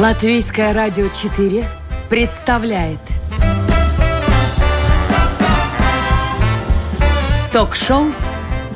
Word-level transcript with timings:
Латвийское 0.00 0.72
радио 0.72 1.08
4 1.08 1.62
представляет 2.08 3.00
Ток-шоу 7.52 8.06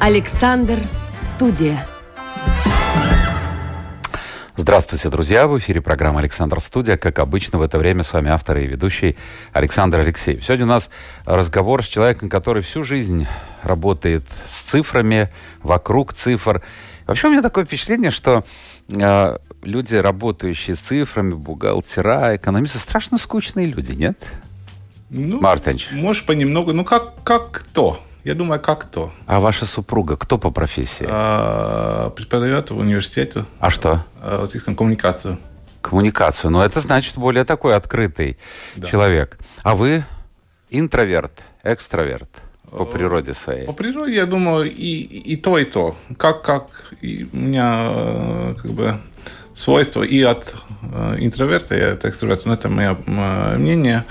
«Александр 0.01 0.79
Студия». 1.15 1.87
Здравствуйте, 4.57 5.09
друзья! 5.09 5.47
В 5.47 5.59
эфире 5.59 5.81
программа 5.81 6.21
«Александр 6.21 6.61
Студия». 6.61 6.99
Как 6.99 7.19
обычно, 7.19 7.59
в 7.59 7.63
это 7.63 7.79
время 7.79 8.03
с 8.03 8.13
вами 8.13 8.31
автор 8.31 8.59
и 8.59 8.67
ведущий 8.67 9.17
Александр 9.55 10.01
Алексеев. 10.01 10.45
Сегодня 10.45 10.67
у 10.67 10.69
нас 10.69 10.91
разговор 11.25 11.83
с 11.83 11.87
человеком, 11.87 12.29
который 12.29 12.63
всю 12.63 12.85
жизнь 12.85 13.27
работает 13.63 14.25
с 14.47 14.61
цифрами, 14.61 15.33
вокруг 15.63 16.13
цифр. 16.13 16.63
Вообще 17.07 17.29
у 17.29 17.31
меня 17.31 17.43
такое 17.43 17.65
впечатление, 17.65 18.11
что 18.11 18.45
люди, 18.89 19.95
работающие 19.97 20.77
с 20.77 20.81
цифрами, 20.81 21.35
бухгалтера, 21.35 22.37
экономисты, 22.37 22.79
страшно 22.79 23.19
скучные 23.19 23.67
люди, 23.67 23.93
нет? 23.93 24.19
Ну, 25.11 25.41
Мартинч. 25.41 25.91
Может, 25.93 26.27
понемногу. 26.27 26.73
Ну, 26.73 26.85
как, 26.85 27.23
как 27.23 27.51
кто? 27.51 28.01
Я 28.25 28.35
думаю, 28.35 28.61
как 28.61 28.83
кто? 28.89 29.13
А 29.27 29.39
ваша 29.39 29.67
супруга 29.67 30.17
кто 30.17 30.39
по 30.39 30.51
профессии? 30.51 31.07
А, 31.09 32.11
преподает 32.11 32.71
в 32.71 32.79
университете. 32.79 33.45
А 33.61 33.71
что? 33.71 34.05
А, 34.21 34.47
коммуникацию. 34.77 35.39
Коммуникацию. 35.83 36.51
Но 36.51 36.65
это 36.65 36.81
значит 36.81 37.17
более 37.17 37.45
такой 37.45 37.75
открытый 37.77 38.39
Да. 38.77 38.89
человек. 38.89 39.39
А 39.63 39.75
вы 39.77 40.05
интроверт, 40.71 41.43
экстраверт 41.63 42.31
по 42.79 42.85
природе 42.85 43.35
своей? 43.35 43.67
По 43.67 43.73
природе, 43.73 44.15
я 44.15 44.27
думаю, 44.27 44.71
и, 44.71 45.03
и 45.33 45.37
то, 45.37 45.59
и 45.59 45.65
то. 45.65 45.97
Как, 46.17 46.43
как 46.43 46.67
и 47.01 47.27
у 47.33 47.37
меня 47.37 47.87
э, 47.91 48.55
как 48.61 48.71
бы 48.73 48.97
свойства 49.55 50.03
и 50.03 50.21
от 50.23 50.55
э, 50.83 51.17
интроверта, 51.21 51.77
и 51.77 51.81
от 51.81 52.05
экстраверта. 52.05 52.49
Но 52.49 52.55
это 52.55 52.69
мое 52.69 52.97
м, 53.07 53.61
мнение. 53.61 54.05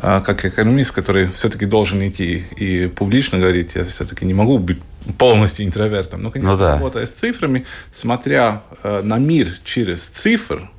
А, 0.00 0.20
Как 0.20 0.44
экономист, 0.44 0.92
который 0.92 1.26
все-таки 1.32 1.66
должен 1.66 2.00
идти 2.06 2.44
и 2.56 2.86
публично 2.86 3.38
говорить, 3.38 3.74
я 3.74 3.84
все-таки 3.84 4.24
не 4.24 4.32
могу 4.34 4.58
быть 4.58 4.78
полностью 5.18 5.66
интровертом. 5.66 6.22
Но, 6.22 6.30
конечно, 6.30 6.52
Ну 6.52 6.58
да. 6.58 6.74
работая 6.74 7.04
с 7.06 7.10
цифрами, 7.10 7.66
смотря 7.92 8.62
э, 8.84 9.02
на 9.02 9.18
мир 9.18 9.48
через 9.64 10.06
цифр, 10.06 10.70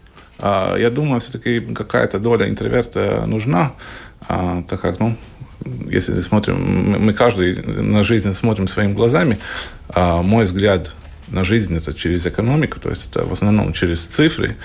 я 0.42 0.90
думаю, 0.90 1.20
все-таки 1.20 1.60
какая-то 1.60 2.18
доля 2.18 2.48
интроверта 2.48 3.26
нужна, 3.28 3.74
а, 4.30 4.64
так 4.70 4.80
как, 4.80 4.98
ну, 5.00 5.18
если 5.90 6.20
смотрим, 6.22 7.02
мы- 7.06 7.14
каждый 7.14 7.62
на 7.64 8.04
жизнь 8.04 8.32
смотрим 8.34 8.68
своими 8.68 8.94
глазами, 8.94 9.40
а 9.90 10.22
мой 10.22 10.46
взгляд 10.46 10.94
на 11.30 11.44
жизнь 11.44 11.76
это 11.78 11.94
через 11.94 12.26
экономику, 12.26 12.80
то 12.80 12.90
есть 12.90 13.08
это 13.12 13.24
в 13.24 13.32
основном 13.34 13.74
через 13.74 14.06
цифры, 14.06 14.56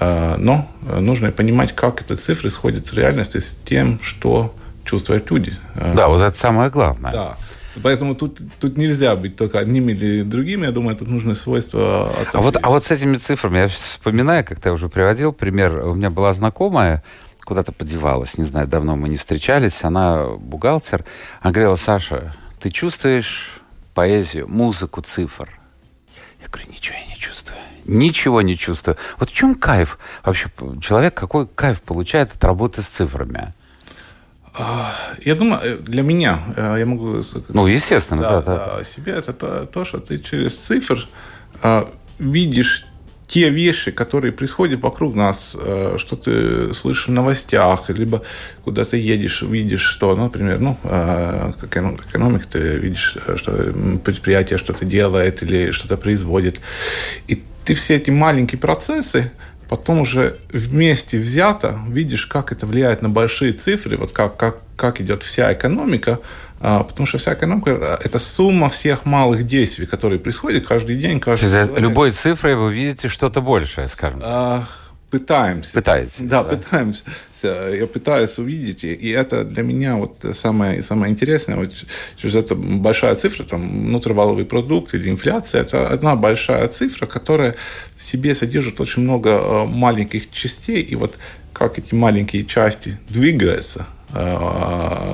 А, 0.00 0.36
но 0.38 0.68
нужно 0.82 1.30
понимать, 1.30 1.72
как 1.72 2.02
эти 2.02 2.18
цифры 2.18 2.50
сходят 2.50 2.84
с 2.88 2.92
реальностью, 2.94 3.40
с 3.40 3.56
тем, 3.64 4.00
что 4.02 4.52
чувствуют 4.84 5.30
люди. 5.30 5.56
А, 5.76 5.94
Да, 5.94 6.08
вот 6.08 6.20
это 6.20 6.36
самое 6.36 6.68
главное. 6.68 7.12
да. 7.12 7.36
Поэтому 7.80 8.16
тут, 8.16 8.40
тут 8.60 8.76
нельзя 8.76 9.14
быть 9.14 9.36
только 9.36 9.58
одним 9.60 9.88
или 9.88 10.22
другим. 10.22 10.62
Я 10.64 10.72
думаю, 10.72 10.96
тут 10.96 11.08
нужны 11.08 11.34
свойства. 11.36 12.12
А 12.32 12.40
вот, 12.40 12.56
а 12.60 12.70
вот 12.70 12.82
с 12.84 12.90
этими 12.90 13.14
цифрами, 13.16 13.58
я 13.58 13.68
вспоминаю, 13.68 14.44
как 14.44 14.58
ты 14.60 14.72
уже 14.72 14.88
приводил 14.88 15.32
пример, 15.32 15.76
у 15.86 15.94
меня 15.94 16.10
была 16.10 16.32
знакомая, 16.32 17.02
куда-то 17.44 17.72
подевалась, 17.72 18.38
не 18.38 18.44
знаю, 18.44 18.66
давно 18.66 18.96
мы 18.96 19.08
не 19.08 19.16
встречались, 19.16 19.84
она 19.84 20.26
бухгалтер, 20.26 21.04
она 21.40 21.52
говорила, 21.52 21.76
Саша, 21.76 22.34
ты 22.60 22.70
чувствуешь 22.70 23.60
поэзию, 23.94 24.48
музыку 24.48 25.00
цифр? 25.00 25.48
Я 26.40 26.48
говорю, 26.48 26.72
ничего 26.72 26.96
я 26.98 27.06
не 27.06 27.16
чувствую. 27.18 27.58
Ничего 27.86 28.42
не 28.42 28.56
чувствую. 28.56 28.96
Вот 29.18 29.30
в 29.30 29.32
чем 29.32 29.54
кайф? 29.54 29.98
Вообще, 30.24 30.48
человек 30.80 31.14
какой 31.14 31.46
кайф 31.46 31.82
получает 31.82 32.34
от 32.34 32.42
работы 32.44 32.82
с 32.82 32.86
цифрами? 32.86 33.52
Я 35.24 35.34
думаю, 35.34 35.60
э, 35.62 35.76
для 35.78 36.02
меня, 36.02 36.38
э, 36.56 36.76
я 36.78 36.86
могу 36.86 37.22
сказать, 37.22 37.48
Ну, 37.48 37.66
естественно, 37.66 38.22
да, 38.22 38.30
да, 38.30 38.42
да. 38.42 38.76
да, 38.76 38.84
себе 38.84 39.12
это 39.12 39.32
то, 39.32 39.66
то, 39.66 39.84
что 39.84 39.98
ты 39.98 40.18
через 40.18 40.56
цифр 40.56 41.08
э, 41.62 41.84
видишь 42.20 42.86
те 43.26 43.48
вещи, 43.48 43.90
которые 43.90 44.32
происходят 44.32 44.80
вокруг 44.80 45.14
нас, 45.14 45.56
э, 45.58 45.96
что 45.98 46.16
ты 46.16 46.74
слышишь 46.74 47.08
в 47.08 47.12
новостях, 47.12 47.88
либо 47.88 48.22
куда 48.64 48.84
ты 48.84 48.98
едешь, 48.98 49.42
видишь, 49.42 49.82
что, 49.82 50.14
например, 50.14 50.60
ну, 50.60 50.76
э, 50.84 51.52
как 51.60 51.76
эно- 51.76 51.96
экономик, 51.96 52.46
ты 52.46 52.78
видишь, 52.78 53.16
э, 53.26 53.36
что 53.36 53.52
предприятие 54.04 54.58
что-то 54.58 54.84
делает 54.84 55.42
или 55.42 55.70
что-то 55.70 55.96
производит. 55.96 56.60
И 57.26 57.42
ты 57.64 57.74
все 57.74 57.96
эти 57.96 58.10
маленькие 58.10 58.58
процессы, 58.58 59.32
потом 59.68 60.00
уже 60.00 60.36
вместе 60.52 61.18
взято 61.18 61.80
видишь, 61.88 62.26
как 62.26 62.52
это 62.52 62.66
влияет 62.66 63.02
на 63.02 63.08
большие 63.08 63.52
цифры, 63.52 63.96
вот 63.96 64.12
как, 64.12 64.36
как, 64.36 64.58
как 64.76 65.00
идет 65.00 65.22
вся 65.22 65.52
экономика, 65.52 66.18
а, 66.60 66.82
потому 66.84 67.06
что 67.06 67.18
вся 67.18 67.34
экономика– 67.34 67.98
это 68.04 68.18
сумма 68.18 68.68
всех 68.70 69.04
малых 69.04 69.46
действий, 69.46 69.86
которые 69.86 70.18
происходят 70.18 70.66
каждый 70.66 70.96
день, 70.96 71.20
каждый 71.20 71.46
за 71.48 71.64
любой 71.76 72.12
цифрой 72.12 72.54
вы 72.56 72.72
видите 72.72 73.08
что-то 73.08 73.40
большее, 73.40 73.88
скажем. 73.88 74.20
А, 74.22 74.64
Пытаемся. 75.10 75.74
Пытаетесь, 75.74 76.14
Да, 76.18 76.42
да. 76.42 76.56
пытаемся. 76.56 77.02
Я 77.44 77.86
пытаюсь 77.86 78.36
увидеть, 78.38 78.82
и- 78.82 79.10
это 79.10 79.44
для 79.44 79.62
меня 79.62 79.94
вот 79.94 80.16
самое, 80.34 80.82
самое 80.82 81.12
интересное. 81.12 81.54
Вот 81.56 81.70
через 82.16 82.34
это 82.34 82.56
большая 82.56 83.14
цифра, 83.14 83.44
там, 83.44 83.60
внутриваловый 83.86 84.44
продукт 84.44 84.92
или 84.94 85.08
инфляция, 85.10 85.60
это 85.60 85.86
одна 85.88 86.16
большая 86.16 86.66
цифра, 86.66 87.06
которая 87.06 87.54
в 87.96 88.02
себе 88.02 88.34
содержит 88.34 88.80
очень 88.80 89.02
много 89.02 89.28
э, 89.30 89.64
маленьких 89.66 90.32
частей, 90.32 90.82
и 90.82 90.96
вот 90.96 91.14
как 91.52 91.78
эти 91.78 91.94
маленькие 91.94 92.44
части 92.44 92.98
двигаются 93.08 93.86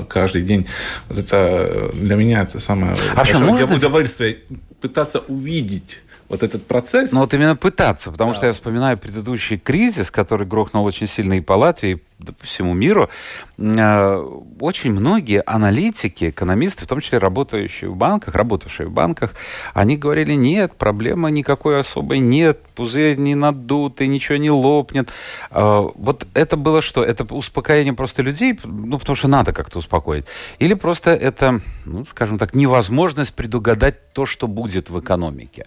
каждый 0.08 0.42
день, 0.42 0.66
вот 1.08 1.18
это 1.18 1.90
для 1.94 2.16
меня 2.16 2.42
это 2.42 2.58
самое 2.60 2.94
А 3.12 3.16
большое 3.16 3.44
можно- 3.44 3.76
удовольствие 3.76 4.38
пытаться 4.80 5.20
увидеть 5.20 5.98
вот 6.30 6.44
этот 6.44 6.64
процесс. 6.64 7.10
Ну 7.10 7.20
вот 7.20 7.34
именно 7.34 7.56
пытаться, 7.56 8.12
потому 8.12 8.34
что 8.34 8.46
я 8.46 8.52
вспоминаю 8.52 8.96
предыдущий 8.96 9.58
кризис, 9.58 10.12
который 10.12 10.46
грохнул 10.46 10.84
очень 10.84 11.08
сильно 11.08 11.34
и 11.34 11.40
по 11.40 11.54
Латвии, 11.54 11.90
и 11.90 12.02
да 12.20 12.32
по 12.32 12.46
всему 12.46 12.72
миру. 12.72 13.10
Э, 13.58 14.16
Очень 14.60 14.92
многие 14.92 15.42
аналитики, 15.44 16.30
экономисты, 16.30 16.84
в 16.84 16.88
том 16.88 17.00
числе 17.00 17.18
работающие 17.18 17.90
в 17.90 17.96
банках, 17.96 18.36
работавшие 18.36 18.86
в 18.86 18.92
банках, 18.92 19.34
они 19.74 19.96
говорили, 19.96 20.34
нет, 20.34 20.74
проблемы 20.74 21.32
никакой 21.32 21.80
особой 21.80 22.20
нет, 22.20 22.60
пузырь 22.76 23.16
не 23.16 23.34
надутый, 23.34 24.06
ничего 24.06 24.38
не 24.38 24.50
лопнет. 24.50 25.08
Э, 25.50 25.82
Вот 25.94 26.28
это 26.34 26.56
было 26.56 26.80
что? 26.80 27.02
Это 27.02 27.24
успокоение 27.34 27.92
просто 27.92 28.22
людей, 28.22 28.56
ну, 28.64 28.98
потому 29.00 29.16
что 29.16 29.26
надо 29.26 29.52
как-то 29.52 29.78
успокоить. 29.78 30.26
Или 30.60 30.74
просто 30.74 31.10
это, 31.10 31.60
ну, 31.86 32.04
скажем 32.04 32.38
так, 32.38 32.54
невозможность 32.54 33.34
предугадать 33.34 34.12
то, 34.12 34.26
что 34.26 34.46
будет 34.46 34.90
в 34.90 35.00
экономике? 35.00 35.66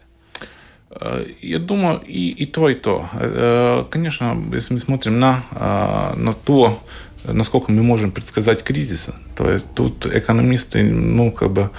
Э, 1.01 1.25
Я 1.41 1.59
думаю, 1.59 2.01
и, 2.05 2.29
и 2.29 2.45
то, 2.45 2.69
и 2.69 2.75
то. 2.75 3.09
Э, 3.13 3.83
Конечно, 3.89 4.37
если 4.53 4.73
мы 4.73 4.79
смотрим 4.79 5.19
на, 5.19 5.43
э, 5.51 6.13
на 6.17 6.33
то, 6.33 6.79
насколько 7.25 7.71
мы 7.71 7.83
можем 7.83 8.11
предсказать 8.11 8.63
кризисы, 8.63 9.13
то 9.35 9.49
есть 9.49 9.65
тут 9.75 10.05
экономисты, 10.05 10.83
ну, 10.83 11.31
как 11.31 11.51
бы 11.51 11.69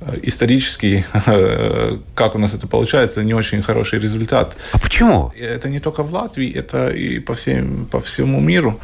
э, 0.00 0.18
исторически, 0.22 1.04
э, 1.26 1.98
как 2.14 2.34
у 2.34 2.38
нас 2.38 2.54
это 2.54 2.66
получается, 2.66 3.22
не 3.22 3.34
очень 3.34 3.62
хороший 3.62 3.98
результат. 3.98 4.56
А 4.72 4.78
почему? 4.78 5.32
Это 5.38 5.68
не 5.68 5.78
только 5.78 6.02
в 6.02 6.12
Латвии, 6.12 6.52
это 6.52 6.88
и 6.88 7.18
по, 7.18 7.34
всем, 7.34 7.86
по 7.90 8.00
всему 8.00 8.40
миру. 8.40 8.80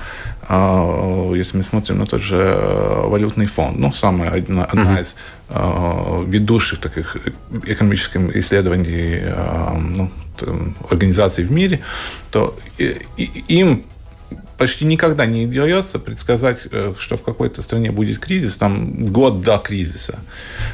А, 0.49 1.33
Если 1.35 1.57
мы 1.57 1.63
смотрим 1.63 1.99
на 1.99 2.07
тот 2.07 2.21
же 2.21 2.37
э, 2.37 3.09
валютный 3.09 3.47
фонд, 3.47 3.79
ну, 3.79 3.93
самая 3.93 4.31
одна, 4.31 4.65
одна 4.65 5.01
из 5.01 5.15
э, 5.49 6.25
ведущих 6.27 6.81
таких 6.81 7.17
экономических 7.67 8.37
исследований 8.37 9.21
ну, 9.97 10.11
организаций 10.91 11.45
в 11.45 11.53
мире, 11.53 11.81
то 12.31 12.57
им 13.49 13.85
почти 14.59 14.85
никогда 14.85 15.27
не 15.27 15.47
удается 15.47 15.99
предсказать, 15.99 16.59
э, 16.71 16.95
что 16.99 17.17
в 17.17 17.23
какой-то 17.23 17.63
стране 17.63 17.91
будет 17.91 18.19
кризис, 18.19 18.57
там 18.57 19.05
год 19.13 19.43
до 19.43 19.59
кризиса. 19.59 20.19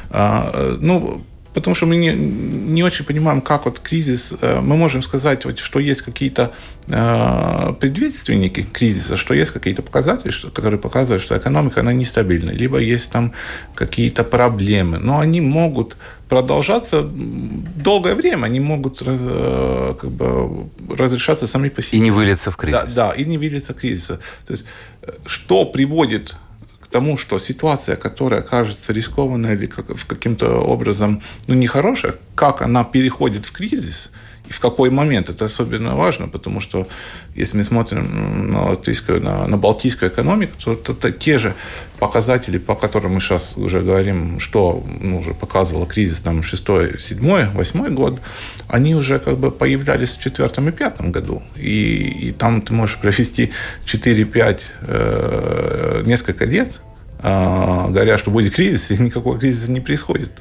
А, 0.09 0.49
э, 0.53 0.77
Ну, 0.81 1.21
потому 1.53 1.75
что 1.75 1.87
мы 1.87 1.95
не, 1.97 2.13
не 2.13 2.83
очень 2.83 3.05
понимаем, 3.05 3.41
как 3.41 3.65
вот 3.65 3.79
кризис... 3.79 4.33
э, 4.41 4.59
Мы 4.61 4.77
можем 4.77 5.01
сказать, 5.01 5.45
вот, 5.45 5.59
что 5.59 5.79
есть 5.79 6.01
какие-то 6.01 6.51
э, 6.87 7.73
предвестники 7.79 8.61
кризиса, 8.73 9.17
что 9.17 9.33
есть 9.33 9.51
какие-то 9.51 9.81
показатели, 9.81 10.31
что- 10.31 10.49
которые 10.51 10.79
показывают, 10.79 11.23
что 11.23 11.35
экономика, 11.37 11.81
она 11.81 11.93
нестабильна, 11.93 12.51
либо 12.51 12.77
есть 12.77 13.11
там 13.11 13.31
какие-то 13.75 14.23
проблемы. 14.23 14.97
Но 14.99 15.19
они 15.19 15.41
могут 15.41 15.95
продолжаться 16.29 17.01
долгое 17.01 18.15
время, 18.15 18.45
они 18.45 18.59
могут 18.59 19.01
раз- 19.01 19.19
э, 19.21 19.95
как 19.99 20.11
бы, 20.11 20.69
разрешаться 20.89 21.47
сами 21.47 21.69
по 21.69 21.81
себе. 21.81 21.97
И 21.97 22.01
не 22.01 22.11
вылиться 22.11 22.51
в 22.51 22.55
кризис. 22.55 22.93
Да, 22.93 23.09
да, 23.09 23.11
и 23.11 23.25
не 23.25 23.37
видится 23.37 23.73
кризиса. 23.73 24.19
То 24.45 24.53
есть, 24.53 24.65
э, 25.01 25.11
что 25.25 25.65
приводит 25.65 26.35
к 26.79 26.87
тому, 26.87 27.17
что 27.17 27.39
ситуация, 27.39 27.95
которая 27.95 28.41
кажется 28.41 28.93
рискованной 28.93 29.55
или 29.55 29.65
как, 29.65 29.95
в 29.95 30.05
каким-то 30.05 30.59
образом 30.59 31.21
ну, 31.47 31.55
нехорошая, 31.55 32.15
как 32.35 32.61
она 32.61 32.83
переходит 32.83 33.45
в 33.45 33.51
кризис– 33.51 34.11
и 34.47 34.51
в 34.51 34.59
какой 34.59 34.89
момент. 34.89 35.29
Это 35.29 35.45
особенно 35.45 35.95
важно, 35.95 36.27
потому 36.27 36.59
что 36.59 36.87
если 37.35 37.57
мы 37.57 37.63
смотрим 37.63 38.51
на, 38.51 38.69
латвийскую, 38.69 39.21
на, 39.21 39.47
на 39.47 39.57
балтийскую 39.57 40.09
экономику, 40.11 40.53
то 40.63 40.73
это, 40.73 40.93
это 40.93 41.11
те 41.11 41.37
же 41.37 41.53
показатели, 41.99 42.57
по 42.57 42.75
которым 42.75 43.13
мы 43.13 43.19
сейчас 43.19 43.53
уже 43.57 43.81
говорим, 43.81 44.39
что 44.39 44.83
ну, 44.99 45.19
уже 45.19 45.33
показывало 45.33 45.85
кризис 45.85 46.21
там 46.21 46.41
6, 46.41 46.65
7, 46.99 47.51
8 47.53 47.93
год, 47.93 48.19
они 48.67 48.95
уже 48.95 49.19
как 49.19 49.37
бы 49.37 49.51
появлялись 49.51 50.17
в 50.17 50.21
четвертом 50.21 50.69
и 50.69 50.71
пятом 50.71 51.11
году. 51.11 51.43
И, 51.55 52.29
и 52.29 52.31
там 52.31 52.61
ты 52.61 52.73
можешь 52.73 52.97
провести 52.97 53.51
4-5 53.85 54.61
э, 54.81 56.03
несколько 56.05 56.45
лет, 56.45 56.79
э, 57.21 57.85
говоря, 57.89 58.17
что 58.17 58.31
будет 58.31 58.55
кризис, 58.55 58.91
и 58.91 58.97
никакого 58.97 59.37
кризиса 59.37 59.71
не 59.71 59.79
происходит. 59.79 60.31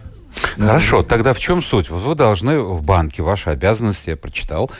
Хорошо, 0.56 1.02
тогда 1.02 1.32
в 1.32 1.40
чем 1.40 1.62
суть? 1.62 1.90
Вот 1.90 2.02
вы 2.02 2.14
должны 2.14 2.60
в 2.60 2.82
банке, 2.82 3.22
ваши 3.22 3.50
обязанности, 3.50 4.10
я 4.10 4.16
прочитал, 4.16 4.70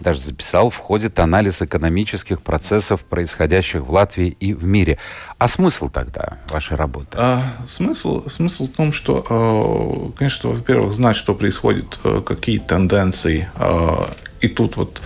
даже 0.00 0.20
записал, 0.20 0.70
входит 0.70 1.18
анализ 1.18 1.62
экономических 1.62 2.42
процессов, 2.42 3.00
происходящих 3.02 3.82
в 3.82 3.90
Латвии 3.90 4.36
и 4.40 4.52
в 4.52 4.64
мире. 4.64 4.98
А 5.38 5.48
смысл 5.48 5.88
тогда 5.88 6.38
вашей 6.48 6.76
работы? 6.76 7.16
А, 7.16 7.42
смысл, 7.66 8.28
смысл 8.28 8.66
в 8.66 8.72
том, 8.72 8.92
что, 8.92 9.24
а, 9.28 10.12
конечно, 10.16 10.50
во-первых, 10.50 10.92
знать, 10.92 11.16
что 11.16 11.34
происходит, 11.34 11.98
а, 12.04 12.20
какие 12.20 12.58
тенденции. 12.58 13.48
А, 13.56 14.10
и 14.40 14.48
тут 14.48 14.76
вот, 14.76 15.00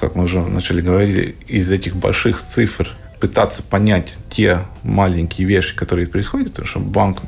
как 0.00 0.14
мы 0.14 0.24
уже 0.24 0.40
начали 0.40 0.80
говорить, 0.80 1.36
из 1.46 1.70
этих 1.70 1.96
больших 1.96 2.42
цифр 2.42 2.96
пытаться 3.20 3.62
понять 3.62 4.14
те 4.30 4.60
маленькие 4.82 5.46
вещи, 5.46 5.76
которые 5.76 6.06
происходят, 6.06 6.48
потому 6.48 6.66
что 6.66 6.80
банк, 6.80 7.18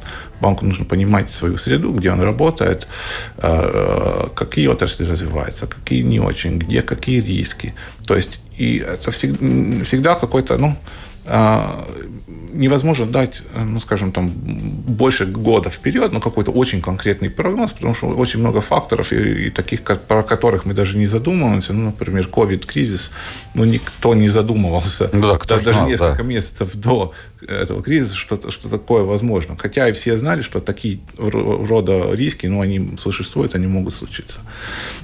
банку 0.41 0.65
нужно 0.65 0.85
понимать 0.85 1.31
свою 1.31 1.59
среду, 1.59 1.93
где 1.93 2.11
он 2.11 2.21
работает, 2.21 2.87
э, 3.39 4.29
какие 4.35 4.69
отрасли 4.69 5.05
развиваются, 5.05 5.67
какие 5.67 6.03
не 6.03 6.21
очень, 6.21 6.59
где 6.59 6.83
какие 6.83 7.21
риски. 7.21 7.75
То 8.07 8.17
есть 8.17 8.39
и 8.57 8.79
это 8.79 9.11
всегда, 9.11 9.85
всегда 9.85 10.15
какой-то, 10.15 10.59
ну, 10.59 10.77
невозможно 11.25 13.07
дать, 13.07 13.43
ну, 13.57 13.81
скажем, 13.81 14.13
там, 14.13 14.31
больше 14.31 15.27
года 15.27 15.71
вперед, 15.71 16.13
но 16.13 16.21
какой-то 16.21 16.51
очень 16.51 16.81
конкретный 16.83 17.31
прогноз, 17.31 17.73
потому 17.73 17.95
что 17.95 18.09
очень 18.09 18.41
много 18.41 18.61
факторов, 18.61 19.13
и, 19.13 19.47
и 19.47 19.51
таких, 19.51 19.83
про 19.83 20.23
которых 20.23 20.65
мы 20.65 20.75
даже 20.75 20.99
не 20.99 21.07
задумываемся. 21.07 21.73
Ну, 21.73 21.87
например, 21.87 22.27
ковид-кризис, 22.27 23.11
ну, 23.55 23.65
никто 23.65 24.15
не 24.15 24.29
задумывался. 24.29 25.09
Да, 25.13 25.39
кто 25.39 25.57
даже 25.57 25.73
знал, 25.73 25.89
несколько 25.89 26.19
да. 26.19 26.23
месяцев 26.23 26.75
до 26.75 27.13
этого 27.41 27.83
кризиса, 27.83 28.15
что, 28.15 28.51
что 28.51 28.69
такое 28.69 29.03
возможно. 29.03 29.57
Хотя 29.59 29.89
и 29.89 29.93
все 29.93 30.17
знали, 30.17 30.43
что 30.43 30.61
такие 30.61 31.01
рода 31.17 32.13
риски, 32.13 32.47
ну, 32.47 32.61
они 32.61 32.97
существуют, 32.99 33.55
они 33.55 33.67
могут 33.67 33.95
случиться. 33.95 34.41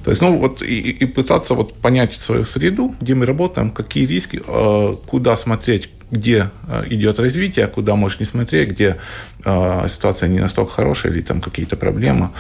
То 0.05 0.11
есть, 0.11 0.23
ну, 0.23 0.39
вот 0.39 0.63
и, 0.63 0.91
и 0.91 1.05
пытаться 1.07 1.55
вот 1.55 1.75
понять 1.75 2.15
свою 2.21 2.45
среду, 2.45 2.95
где 3.01 3.15
мы 3.15 3.27
работаем, 3.27 3.71
какие 3.71 4.07
риски, 4.07 4.43
а, 4.47 4.97
куда 5.07 5.37
смотреть, 5.37 5.91
где 6.11 6.51
э, 6.67 6.85
идет 6.91 7.19
развитие, 7.19 7.65
а 7.65 7.69
куда 7.69 7.97
можешь 7.97 8.21
не 8.21 8.27
смотреть, 8.27 8.71
где 8.71 8.97
э, 9.45 9.87
ситуация 9.89 10.29
не 10.29 10.41
настолько 10.41 10.73
хорошая 10.73 11.13
или 11.13 11.23
там 11.23 11.41
какие-то 11.41 11.77
проблемы. 11.77 12.31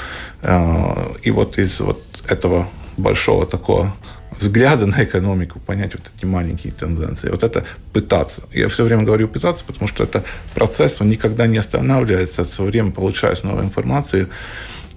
И 1.22 1.30
вот 1.30 1.58
из 1.58 1.80
вот 1.80 2.02
этого 2.28 2.68
большого 2.96 3.46
такого 3.46 3.94
взгляда 4.38 4.86
на 4.86 5.04
экономику, 5.04 5.58
понять 5.58 5.94
вот 5.94 6.02
эти 6.16 6.24
маленькие 6.24 6.72
тенденции. 6.72 7.30
Вот 7.30 7.42
это 7.42 7.64
пытаться. 7.92 8.42
Я 8.52 8.68
все 8.68 8.84
время 8.84 9.02
говорю 9.02 9.28
пытаться, 9.28 9.64
потому 9.64 9.88
что 9.88 10.04
это 10.04 10.24
процесс, 10.54 11.00
он 11.00 11.08
никогда 11.08 11.46
не 11.46 11.58
останавливается. 11.58 12.44
Все 12.44 12.62
время 12.62 12.92
получаешь 12.92 13.42
новую 13.42 13.64
информацию, 13.64 14.28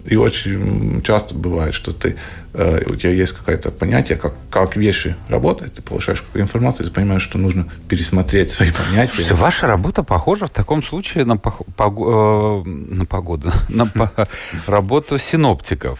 и 0.05 0.15
очень 0.15 1.01
часто 1.01 1.35
бывает, 1.35 1.73
что 1.73 1.91
ты, 1.93 2.15
э, 2.53 2.83
у 2.85 2.95
тебя 2.95 3.11
есть 3.11 3.33
какое-то 3.33 3.71
понятие, 3.71 4.17
как, 4.17 4.33
как 4.49 4.75
вещи 4.75 5.15
работают, 5.29 5.75
ты 5.75 5.81
получаешь 5.81 6.21
какую-то 6.21 6.41
информацию, 6.41 6.87
ты 6.87 6.93
понимаешь, 6.93 7.21
что 7.21 7.37
нужно 7.37 7.67
пересмотреть 7.87 8.51
свои 8.51 8.71
понятия. 8.71 9.13
Слушайте, 9.13 9.33
ваша 9.35 9.67
работа 9.67 10.03
похожа 10.03 10.47
в 10.47 10.51
таком 10.51 10.83
случае 10.83 11.25
на, 11.25 11.37
пох... 11.37 11.61
Пог... 11.75 11.97
Э, 11.99 12.63
на 12.65 13.05
погоду, 13.05 13.51
на 13.69 13.89
работу 14.67 15.17
синоптиков. 15.17 15.99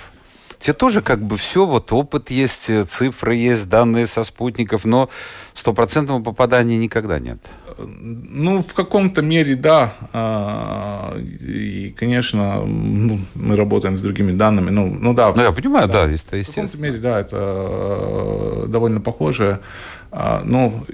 Те 0.60 0.74
тоже 0.74 1.02
как 1.02 1.24
бы 1.24 1.38
все, 1.38 1.66
вот 1.66 1.92
опыт 1.92 2.30
есть, 2.30 2.70
цифры 2.88 3.36
есть, 3.36 3.68
данные 3.68 4.06
со 4.06 4.24
спутников, 4.24 4.86
но 4.86 5.10
стопроцентного 5.56 6.22
попадания 6.22 6.78
никогда 6.78 7.18
нет. 7.18 7.40
Ну, 7.88 8.62
в 8.62 8.74
каком-то 8.74 9.22
мере, 9.22 9.56
да. 9.56 9.94
А, 10.14 11.16
и, 11.18 11.94
конечно, 11.98 12.64
ну, 12.66 13.20
мы 13.36 13.56
работаем 13.56 13.98
с 13.98 14.02
другими 14.02 14.32
данными. 14.32 14.70
Ну, 14.70 14.88
ну 14.88 15.14
да. 15.14 15.34
Ну, 15.34 15.42
я 15.42 15.52
понимаю, 15.52 15.88
да, 15.88 16.06
да 16.06 16.12
естественно. 16.12 16.68
В 16.68 16.72
каком-то 16.72 16.78
мере, 16.78 17.00
да, 17.00 17.20
это 17.20 17.38
э, 17.38 18.66
довольно 18.68 19.02
похоже. 19.02 19.60
А, 20.12 20.42
ну, 20.44 20.86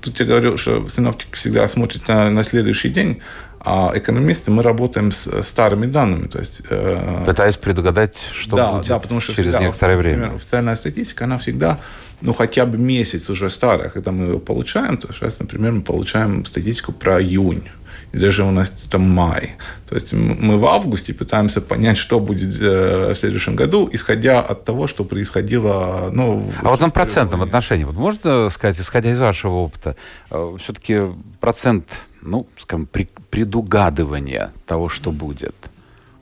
тут 0.00 0.18
я 0.18 0.26
говорю, 0.26 0.56
что 0.56 0.88
синоптик 0.88 1.34
всегда 1.36 1.68
смотрит 1.68 2.08
на, 2.08 2.30
на 2.30 2.42
следующий 2.42 2.88
день, 2.88 3.20
а 3.60 3.92
экономисты 3.94 4.50
мы 4.50 4.62
работаем 4.62 5.12
с 5.12 5.42
старыми 5.42 5.86
данными. 5.86 6.28
То 6.28 6.38
есть, 6.38 6.62
э, 6.70 7.24
Пытаясь 7.26 7.56
предугадать, 7.56 8.22
что 8.32 8.56
да, 8.56 8.72
будет 8.72 8.86
да, 8.86 8.98
потому 8.98 9.20
что 9.20 9.34
через 9.34 9.50
всегда, 9.50 9.66
некоторое 9.66 9.96
время. 9.96 10.16
Например, 10.18 10.36
официальная 10.36 10.76
статистика, 10.76 11.24
она 11.24 11.38
всегда 11.38 11.78
ну, 12.20 12.32
хотя 12.32 12.66
бы 12.66 12.78
месяц 12.78 13.30
уже 13.30 13.50
старая, 13.50 13.88
когда 13.88 14.12
мы 14.12 14.24
ее 14.26 14.38
получаем, 14.38 14.96
то 14.96 15.12
сейчас, 15.12 15.38
например, 15.38 15.72
мы 15.72 15.82
получаем 15.82 16.44
статистику 16.44 16.92
про 16.92 17.20
июнь. 17.20 17.64
И 18.12 18.18
даже 18.18 18.44
у 18.44 18.50
нас 18.50 18.70
там 18.70 19.02
май. 19.02 19.56
То 19.88 19.94
есть 19.94 20.12
мы 20.12 20.58
в 20.58 20.66
августе 20.66 21.12
пытаемся 21.12 21.60
понять, 21.60 21.98
что 21.98 22.20
будет 22.20 22.56
э, 22.60 23.12
в 23.12 23.14
следующем 23.16 23.56
году, 23.56 23.88
исходя 23.92 24.40
от 24.40 24.64
того, 24.64 24.86
что 24.86 25.04
происходило. 25.04 26.10
Ну, 26.12 26.50
а 26.62 26.70
вот 26.70 26.80
на 26.80 26.90
процентном 26.90 27.42
отношении, 27.42 27.84
вот 27.84 27.96
можно 27.96 28.48
сказать, 28.50 28.80
исходя 28.80 29.10
из 29.10 29.18
вашего 29.18 29.54
опыта, 29.54 29.96
э, 30.30 30.56
все-таки 30.58 31.00
процент, 31.40 32.00
ну, 32.22 32.46
скажем, 32.58 32.88
предугадывания 33.30 34.52
того, 34.66 34.88
что 34.88 35.12
будет? 35.12 35.54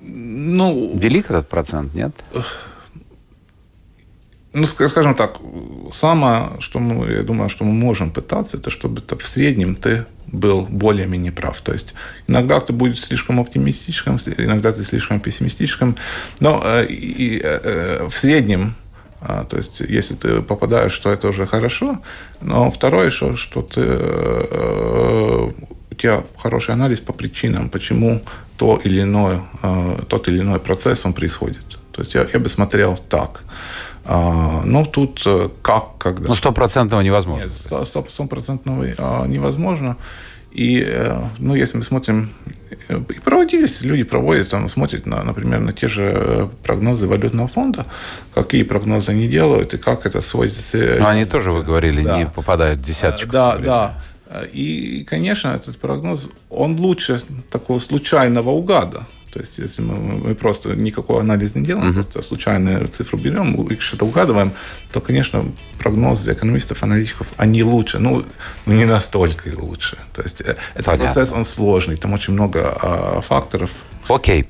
Ну, 0.00 0.98
велик 0.98 1.30
этот 1.30 1.48
процент, 1.48 1.94
нет? 1.94 2.12
Ну, 4.54 4.66
скажем 4.66 5.14
так, 5.16 5.38
самое, 5.92 6.50
что 6.60 6.78
мы, 6.78 7.12
я 7.12 7.22
думаю, 7.22 7.48
что 7.48 7.64
мы 7.64 7.72
можем 7.72 8.10
пытаться, 8.10 8.56
это 8.56 8.70
чтобы 8.70 9.00
это 9.00 9.18
в 9.18 9.26
среднем 9.26 9.74
ты 9.74 10.06
был 10.28 10.62
более-менее 10.62 11.32
прав. 11.32 11.60
То 11.60 11.72
есть 11.72 11.94
иногда 12.28 12.60
ты 12.60 12.72
будешь 12.72 13.00
слишком 13.00 13.40
оптимистичным, 13.40 14.18
иногда 14.38 14.72
ты 14.72 14.84
слишком 14.84 15.18
пессимистичным, 15.20 15.96
но 16.38 16.62
э, 16.64 16.86
и, 16.86 17.40
э, 17.42 18.06
в 18.08 18.16
среднем 18.16 18.74
а, 19.26 19.44
то 19.44 19.56
есть, 19.56 19.80
если 19.80 20.14
ты 20.14 20.42
попадаешь, 20.42 20.92
что 20.92 21.10
это 21.10 21.28
уже 21.28 21.46
хорошо. 21.46 21.98
Но 22.42 22.70
второе, 22.70 23.08
что, 23.08 23.36
что 23.36 23.62
ты, 23.62 23.80
э, 23.80 25.50
у 25.90 25.94
тебя 25.94 26.24
хороший 26.36 26.74
анализ 26.74 27.00
по 27.00 27.14
причинам, 27.14 27.70
почему 27.70 28.20
то 28.58 28.78
или 28.84 29.00
иное, 29.00 29.40
тот 30.08 30.28
или 30.28 30.40
иной 30.40 30.60
процесс 30.60 31.06
он 31.06 31.14
происходит. 31.14 31.64
То 31.92 32.02
есть 32.02 32.14
я, 32.14 32.26
я 32.32 32.38
бы 32.38 32.48
смотрел 32.48 32.98
так. 33.08 33.42
А, 34.04 34.62
ну, 34.64 34.84
тут 34.84 35.22
э, 35.26 35.48
как, 35.62 35.98
когда... 35.98 36.28
Ну, 36.28 36.34
стопроцентного 36.34 37.00
невозможно. 37.00 37.44
Нет, 37.44 37.84
стопроцентного 38.10 38.86
а, 38.98 39.26
невозможно. 39.26 39.96
И, 40.52 40.84
э, 40.86 41.20
ну, 41.38 41.54
если 41.54 41.78
мы 41.78 41.84
смотрим, 41.84 42.30
э, 42.88 43.00
и 43.08 43.20
проводились, 43.20 43.80
люди 43.82 44.04
проводят, 44.04 44.50
там, 44.50 44.68
смотрят, 44.68 45.06
на, 45.06 45.22
например, 45.22 45.60
на 45.60 45.72
те 45.72 45.88
же 45.88 46.50
прогнозы 46.62 47.06
валютного 47.06 47.48
фонда, 47.48 47.86
какие 48.34 48.62
прогнозы 48.62 49.10
они 49.12 49.26
делают, 49.26 49.72
и 49.74 49.78
как 49.78 50.04
это 50.04 50.20
сводится... 50.20 50.96
Но 51.00 51.08
они 51.08 51.24
тоже, 51.24 51.50
вы 51.50 51.62
говорили, 51.62 52.02
да. 52.02 52.18
не 52.18 52.26
попадают 52.26 52.80
в 52.80 52.82
десяточку. 52.82 53.32
Да, 53.32 53.56
да. 53.56 53.94
И, 54.52 55.06
конечно, 55.08 55.48
этот 55.48 55.78
прогноз, 55.78 56.28
он 56.50 56.78
лучше 56.78 57.22
такого 57.50 57.78
случайного 57.78 58.50
угада. 58.50 59.06
То 59.34 59.40
есть, 59.40 59.58
если 59.58 59.82
мы, 59.82 59.96
мы 59.96 60.34
просто 60.36 60.76
никакого 60.76 61.20
анализа 61.20 61.58
не 61.58 61.66
делаем, 61.66 61.90
uh-huh. 61.90 62.04
просто 62.04 62.22
случайную 62.22 62.86
цифру 62.86 63.18
берем 63.18 63.66
и 63.66 63.76
что-то 63.80 64.04
угадываем, 64.04 64.52
то, 64.92 65.00
конечно, 65.00 65.44
прогнозы 65.80 66.32
экономистов, 66.32 66.84
аналитиков, 66.84 67.26
они 67.36 67.64
лучше, 67.64 67.98
ну, 67.98 68.24
ну 68.64 68.72
не 68.72 68.84
настолько 68.84 69.48
лучше. 69.56 69.98
То 70.14 70.22
есть, 70.22 70.40
э, 70.40 70.54
этот 70.74 70.86
Понятно. 70.86 71.06
процесс, 71.06 71.32
он 71.32 71.44
сложный, 71.44 71.96
там 71.96 72.12
очень 72.12 72.32
много 72.32 72.78
а, 72.80 73.20
факторов, 73.22 73.72
Окей. 74.08 74.46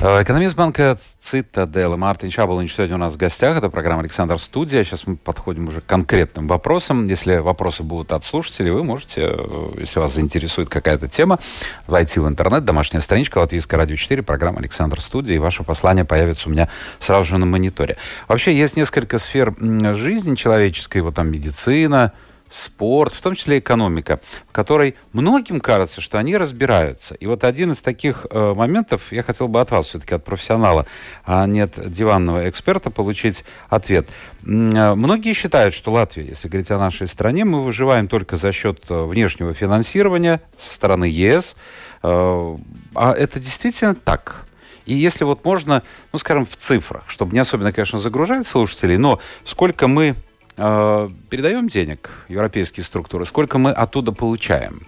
Э, 0.00 0.24
экономист 0.24 0.56
банка 0.56 0.98
Цитадела 0.98 1.96
Мартин 1.96 2.28
Чабулович 2.28 2.74
сегодня 2.74 2.96
у 2.96 2.98
нас 2.98 3.14
в 3.14 3.16
гостях. 3.16 3.56
Это 3.56 3.70
программа 3.70 4.00
«Александр 4.00 4.36
Студия». 4.40 4.82
Сейчас 4.82 5.06
мы 5.06 5.16
подходим 5.16 5.68
уже 5.68 5.80
к 5.80 5.86
конкретным 5.86 6.48
вопросам. 6.48 7.04
Если 7.04 7.36
вопросы 7.36 7.84
будут 7.84 8.10
от 8.10 8.24
слушателей, 8.24 8.72
вы 8.72 8.82
можете, 8.82 9.28
э, 9.28 9.68
если 9.78 10.00
вас 10.00 10.14
заинтересует 10.14 10.68
какая-то 10.68 11.06
тема, 11.06 11.38
войти 11.86 12.18
в 12.18 12.26
интернет, 12.26 12.64
домашняя 12.64 13.00
страничка 13.00 13.38
Латвийское 13.38 13.78
радио 13.78 13.94
4, 13.94 14.24
программа 14.24 14.58
«Александр 14.58 15.00
Студия», 15.00 15.36
и 15.36 15.38
ваше 15.38 15.62
послание 15.62 16.04
появится 16.04 16.48
у 16.48 16.52
меня 16.52 16.68
сразу 16.98 17.28
же 17.28 17.38
на 17.38 17.46
мониторе. 17.46 17.96
Вообще 18.26 18.56
есть 18.56 18.76
несколько 18.76 19.20
сфер 19.20 19.54
жизни 19.94 20.34
человеческой, 20.34 21.02
вот 21.02 21.14
там 21.14 21.30
медицина, 21.30 22.12
спорт, 22.48 23.14
в 23.14 23.20
том 23.20 23.34
числе 23.34 23.58
экономика, 23.58 24.20
в 24.48 24.52
которой 24.52 24.96
многим 25.12 25.60
кажется, 25.60 26.00
что 26.00 26.18
они 26.18 26.36
разбираются. 26.36 27.14
И 27.14 27.26
вот 27.26 27.44
один 27.44 27.72
из 27.72 27.82
таких 27.82 28.26
э, 28.30 28.54
моментов 28.54 29.12
я 29.12 29.22
хотел 29.22 29.48
бы 29.48 29.60
от 29.60 29.70
вас, 29.70 29.88
все-таки 29.88 30.14
от 30.14 30.24
профессионала, 30.24 30.86
а 31.24 31.46
не 31.46 31.60
от 31.60 31.90
диванного 31.90 32.48
эксперта, 32.48 32.90
получить 32.90 33.44
ответ. 33.68 34.08
Э, 34.44 34.94
многие 34.94 35.32
считают, 35.32 35.74
что 35.74 35.92
Латвия, 35.92 36.24
если 36.24 36.48
говорить 36.48 36.70
о 36.70 36.78
нашей 36.78 37.08
стране, 37.08 37.44
мы 37.44 37.64
выживаем 37.64 38.08
только 38.08 38.36
за 38.36 38.52
счет 38.52 38.84
э, 38.88 39.04
внешнего 39.04 39.54
финансирования 39.54 40.40
со 40.58 40.74
стороны 40.74 41.06
ЕС. 41.06 41.56
Э, 42.02 42.56
а 42.94 43.12
это 43.12 43.40
действительно 43.40 43.94
так? 43.94 44.46
И 44.86 44.94
если 44.94 45.24
вот 45.24 45.44
можно, 45.44 45.82
ну, 46.12 46.18
скажем, 46.18 46.46
в 46.46 46.56
цифрах, 46.56 47.02
чтобы 47.08 47.34
не 47.34 47.40
особенно, 47.40 47.72
конечно, 47.72 47.98
загружать 47.98 48.46
слушателей, 48.46 48.96
но 48.96 49.20
сколько 49.44 49.88
мы 49.88 50.14
э, 50.56 51.10
передаем 51.30 51.68
денег 51.68 52.10
европейские 52.28 52.84
структуры, 52.84 53.26
сколько 53.26 53.58
мы 53.58 53.70
оттуда 53.70 54.12
получаем? 54.12 54.86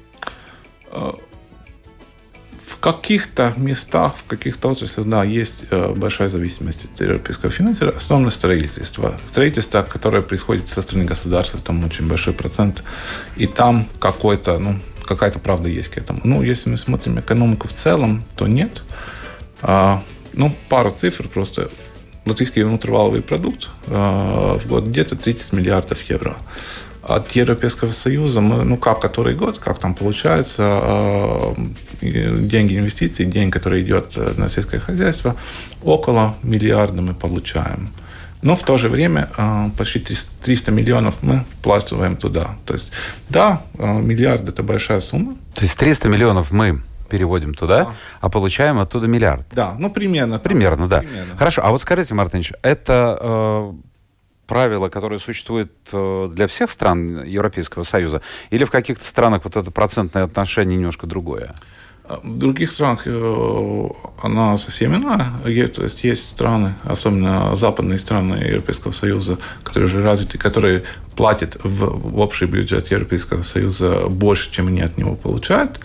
Э, 0.91 1.13
в 2.69 2.81
каких-то 2.81 3.55
местах, 3.57 4.15
в 4.17 4.25
каких-то 4.27 4.71
отраслях, 4.71 5.07
да, 5.07 5.25
есть 5.25 5.65
э, 5.71 5.95
большая 5.95 6.29
зависимость 6.29 6.85
от 6.85 7.01
европейского 7.01 7.51
финансирования, 7.51 7.97
особенно 7.97 8.31
строительство. 8.31 9.19
Строительство, 9.27 9.83
которое 9.83 10.21
происходит 10.21 10.69
со 10.69 10.83
стороны 10.83 11.05
государства, 11.05 11.59
там 11.61 11.85
очень 11.85 12.07
большой 12.07 12.35
процент, 12.35 12.83
и 13.37 13.47
там 13.47 13.87
какой-то, 13.99 14.59
ну, 14.59 14.79
какая-то 15.05 15.39
правда 15.39 15.71
есть 15.71 15.89
к 15.89 15.97
этому. 15.97 16.21
Ну, 16.25 16.43
если 16.43 16.69
мы 16.69 16.77
смотрим 16.77 17.19
экономику 17.19 17.67
в 17.69 17.73
целом, 17.73 18.23
то 18.37 18.47
нет. 18.47 18.83
А, 19.63 20.03
ну, 20.35 20.55
пара 20.69 20.91
цифр 20.91 21.27
просто. 21.27 21.71
Латвийский 22.29 22.63
внутриваловый 22.63 23.23
продукт 23.23 23.69
а, 23.87 24.59
в 24.59 24.67
год 24.67 24.87
где-то 24.87 25.17
30 25.17 25.53
миллиардов 25.53 26.03
евро. 26.11 26.37
От 27.03 27.31
Европейского 27.33 27.91
Союза 27.91 28.41
мы, 28.41 28.65
ну 28.65 28.77
как 28.77 29.01
который 29.01 29.35
год, 29.35 29.59
как 29.59 29.79
там 29.79 29.95
получается, 29.95 30.63
а, 30.67 31.55
деньги 32.01 32.79
инвестиций, 32.79 33.25
день, 33.25 33.51
который 33.51 33.83
идет 33.83 34.17
на 34.37 34.49
сельское 34.49 34.79
хозяйство, 34.79 35.37
около 35.83 36.37
миллиарда 36.43 37.01
мы 37.01 37.15
получаем. 37.15 37.91
Но 38.43 38.55
в 38.55 38.63
то 38.63 38.79
же 38.79 38.89
время 38.89 39.31
почти 39.77 40.17
300 40.43 40.71
миллионов 40.71 41.23
мы 41.23 41.45
вкладываем 41.59 42.17
туда. 42.17 42.57
То 42.67 42.75
есть, 42.75 42.93
да, 43.29 43.63
миллиард– 43.75 44.49
это 44.49 44.63
большая 44.63 45.01
сумма. 45.01 45.35
То 45.55 45.63
есть 45.63 45.77
300 45.77 46.09
миллионов 46.09 46.53
мы 46.53 46.81
переводим 47.09 47.55
туда, 47.55 47.85
да. 47.85 47.95
а 48.21 48.29
получаем 48.29 48.79
оттуда 48.79 49.07
миллиард. 49.07 49.47
Да, 49.53 49.75
ну 49.79 49.91
примерно. 49.91 50.39
Примерно, 50.39 50.89
да. 50.89 51.01
Примерно. 51.01 51.37
Хорошо, 51.37 51.63
а 51.65 51.71
вот 51.71 51.81
скажите, 51.81 52.15
Мартынович, 52.15 52.53
это 52.63 53.19
э, 53.21 53.73
правило, 54.47 54.89
которое 54.89 55.19
существует 55.19 55.73
э, 55.93 56.31
для 56.33 56.47
всех 56.47 56.71
стран 56.71 57.23
Европейского 57.25 57.83
Союза, 57.85 58.23
или 58.51 58.65
в 58.65 58.71
каких-то 58.71 59.05
странах 59.05 59.45
вот 59.45 59.57
это 59.57 59.71
процентное 59.71 60.25
отношение 60.25 60.77
немножко 60.77 61.07
другое? 61.07 61.55
В 62.23 62.39
других 62.39 62.73
странах 62.73 63.03
э, 63.05 63.89
она 64.23 64.57
совсем 64.57 64.97
иная. 64.97 65.33
То 65.69 65.83
есть 65.85 66.05
есть 66.05 66.29
страны, 66.29 66.75
особенно 66.85 67.55
западные 67.57 67.99
страны 67.99 68.35
Европейского 68.35 68.93
Союза, 68.93 69.39
которые 69.63 69.89
уже 69.89 70.03
развиты, 70.03 70.39
которые 70.39 70.85
платят 71.17 71.59
в, 71.63 72.19
общий 72.21 72.47
бюджет 72.47 72.91
Европейского 72.91 73.43
Союза 73.43 74.07
больше, 74.09 74.51
чем 74.51 74.69
они 74.69 74.81
от 74.81 74.97
него 74.97 75.17
получают. 75.17 75.81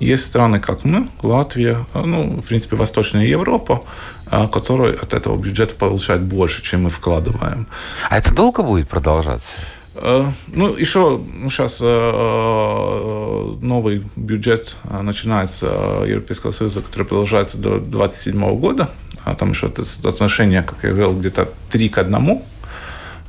Есть 0.00 0.24
страны, 0.26 0.60
как 0.60 0.84
мы, 0.84 1.08
Латвия, 1.22 1.86
ну, 1.94 2.40
в 2.40 2.46
принципе, 2.46 2.76
Восточная 2.76 3.26
Европа, 3.26 3.84
э, 4.30 4.48
которые 4.48 4.94
от 4.94 5.14
этого 5.14 5.36
бюджета 5.36 5.74
получают 5.74 6.22
больше, 6.22 6.62
чем 6.62 6.84
мы 6.84 6.90
вкладываем. 6.90 7.66
А 8.08 8.18
это 8.18 8.34
долго 8.34 8.62
будет 8.62 8.88
продолжаться? 8.88 9.56
Э, 10.00 10.26
ну, 10.48 10.74
еще 10.76 11.20
ну, 11.34 11.50
сейчас 11.50 11.78
э, 11.80 11.84
э, 11.84 13.54
новый 13.60 14.04
бюджет 14.16 14.76
начинается 14.84 15.66
Европейского 16.06 16.52
Союза, 16.52 16.82
который 16.82 17.04
продолжается 17.04 17.58
до 17.58 17.78
2027 17.78 18.58
года. 18.58 18.90
А 19.24 19.34
там 19.34 19.50
еще 19.50 19.66
отношение, 19.66 20.62
как 20.62 20.78
я 20.82 20.90
говорил, 20.90 21.18
где-то 21.18 21.48
3 21.70 21.88
к 21.88 21.98
1. 21.98 22.40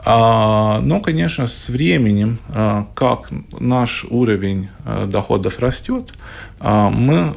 А, 0.06 0.80
но, 0.80 1.02
конечно, 1.02 1.46
с 1.48 1.68
временем, 1.68 2.40
как 2.94 3.30
наш 3.60 4.06
уровень 4.10 4.70
доходов 5.08 5.60
растет, 5.60 6.14
мы 6.62 7.34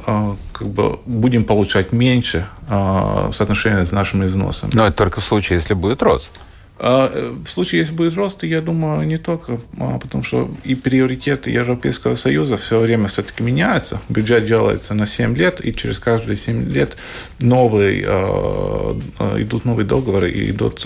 как 0.53 0.69
бы 0.69 0.99
будем 1.05 1.43
получать 1.43 1.91
меньше 1.91 2.47
в 2.69 3.33
соотношении 3.33 3.83
с 3.83 3.91
нашими 3.91 4.27
взносами. 4.27 4.71
Но 4.73 4.87
это 4.87 4.95
только 4.95 5.19
в 5.19 5.25
случае, 5.25 5.57
если 5.57 5.73
будет 5.73 6.01
рост. 6.01 6.39
А, 6.79 7.09
э, 7.13 7.35
в 7.45 7.47
случае, 7.49 7.79
если 7.79 7.93
будет 7.93 8.15
рост, 8.15 8.43
я 8.43 8.59
думаю, 8.59 9.05
не 9.05 9.17
только, 9.17 9.61
а, 9.79 9.99
потому 9.99 10.23
что 10.23 10.49
и 10.63 10.73
приоритеты 10.73 11.51
Европейского 11.51 12.15
Союза 12.15 12.57
все 12.57 12.79
время 12.79 13.07
все-таки 13.07 13.43
меняются. 13.43 14.01
Бюджет 14.09 14.45
делается 14.45 14.95
на 14.95 15.05
7 15.05 15.35
лет, 15.35 15.63
и 15.63 15.73
через 15.73 15.99
каждые 15.99 16.35
7 16.35 16.71
лет 16.71 16.97
новые, 17.39 18.03
а, 18.07 18.97
идут 19.37 19.65
новые 19.65 19.85
договоры, 19.85 20.31
и 20.31 20.49
идут, 20.49 20.85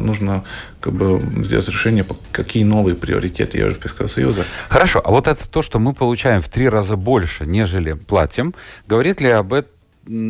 нужно 0.00 0.44
как 0.80 0.92
бы 0.92 1.20
сделать 1.44 1.68
решение, 1.68 2.04
какие 2.30 2.62
новые 2.62 2.94
приоритеты 2.94 3.58
Европейского 3.58 4.06
Союза. 4.06 4.44
Хорошо, 4.68 5.02
а 5.04 5.10
вот 5.10 5.26
это 5.26 5.48
то, 5.48 5.62
что 5.62 5.80
мы 5.80 5.94
получаем 5.94 6.40
в 6.42 6.48
три 6.48 6.68
раза 6.68 6.96
больше, 6.96 7.44
нежели 7.44 7.94
платим, 7.94 8.54
говорит 8.86 9.20
ли 9.20 9.30
об 9.30 9.52
этом 9.52 9.72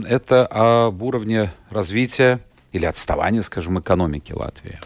это 0.08 0.46
об 0.46 1.02
уровне 1.02 1.52
развития 1.70 2.40
или 2.72 2.84
отставание, 2.86 3.42
скажем, 3.42 3.78
экономики 3.78 4.32
Латвии? 4.32 4.78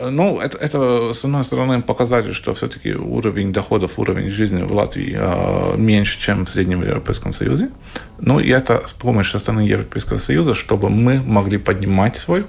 Ну, 0.00 0.40
это, 0.40 0.58
это, 0.58 1.12
с 1.12 1.24
одной 1.24 1.44
стороны, 1.44 1.82
показатель, 1.82 2.32
что 2.32 2.54
все-таки 2.54 2.94
уровень 2.94 3.52
доходов, 3.52 3.98
уровень 3.98 4.30
жизни 4.30 4.62
в 4.62 4.72
Латвии 4.72 5.16
э, 5.18 5.76
меньше, 5.76 6.20
чем 6.20 6.46
в 6.46 6.50
Среднем 6.50 6.82
Европейском 6.82 7.32
Союзе. 7.32 7.70
Ну, 8.20 8.38
и 8.38 8.48
это 8.48 8.86
с 8.86 8.92
помощью 8.92 9.32
со 9.32 9.38
стороны 9.38 9.62
Европейского 9.62 10.18
Союза, 10.18 10.54
чтобы 10.54 10.88
мы 10.88 11.20
могли 11.20 11.58
поднимать 11.58 12.16
свой, 12.16 12.44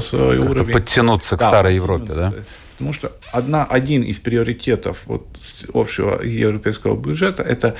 свой 0.00 0.38
уровень. 0.38 0.72
Подтянуться 0.72 1.36
к 1.36 1.40
да, 1.40 1.48
старой 1.48 1.74
Европе, 1.76 2.12
да? 2.14 2.32
Потому 2.78 2.94
что 2.94 3.12
одна, 3.30 3.64
один 3.64 4.02
из 4.02 4.18
приоритетов 4.18 5.06
вот 5.06 5.26
общего 5.74 6.22
европейского 6.22 6.96
бюджета– 6.96 7.42
это 7.44 7.76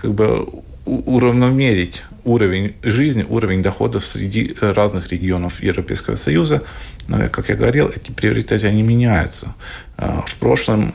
как 0.00 0.14
бы 0.14 0.48
уравномерить 0.86 2.02
уровень 2.24 2.74
жизни, 2.82 3.24
уровень 3.28 3.62
доходов 3.62 4.04
среди 4.04 4.54
разных 4.60 5.12
регионов 5.12 5.62
Европейского 5.62 6.16
Союза. 6.16 6.62
Но, 7.08 7.28
как 7.28 7.48
я 7.48 7.56
говорил, 7.56 7.88
эти 7.88 8.10
приоритеты, 8.10 8.66
они 8.66 8.82
меняются. 8.82 9.54
А, 9.96 10.22
в 10.26 10.34
прошлом, 10.36 10.92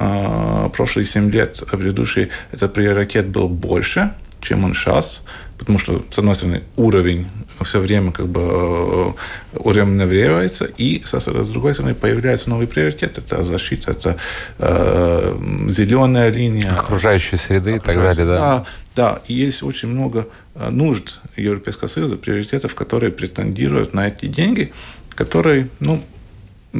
прошлые 0.72 1.06
7 1.06 1.30
лет 1.30 1.64
предыдущие 1.72 2.30
этот 2.52 2.74
приоритет 2.74 3.28
был 3.28 3.48
больше, 3.48 4.14
чем 4.42 4.64
он 4.64 4.74
сейчас, 4.74 5.24
потому 5.58 5.78
что, 5.78 6.04
с 6.10 6.20
одной 6.20 6.36
стороны, 6.36 6.64
уровень 6.76 7.28
все 7.64 7.80
время 7.80 8.12
как 8.12 8.28
бы 8.28 8.42
э, 8.42 9.12
уравновешивается, 9.54 10.66
и 10.66 11.04
с 11.04 11.50
другой 11.50 11.74
стороны 11.74 11.94
появляется 11.94 12.50
новый 12.50 12.68
приоритет, 12.68 13.18
это 13.18 13.44
защита, 13.44 13.92
это 13.92 14.18
э, 14.58 15.38
зеленая 15.70 16.32
линия. 16.32 16.72
Окружающей 16.74 17.38
среды 17.38 17.76
и 17.76 17.80
так 17.80 17.96
далее, 17.98 18.26
да. 18.26 18.38
Да, 18.38 18.66
да, 18.96 19.22
и 19.28 19.34
есть 19.34 19.64
очень 19.64 19.90
много 19.90 20.28
э, 20.56 20.70
нужд 20.70 21.20
Европейского 21.36 21.88
Союза, 21.88 22.18
приоритетов, 22.18 22.76
которые 22.76 23.12
претендируют 23.12 23.94
на 23.94 24.08
эти 24.08 24.26
деньги, 24.26 24.74
которые, 25.16 25.70
ну, 25.80 26.04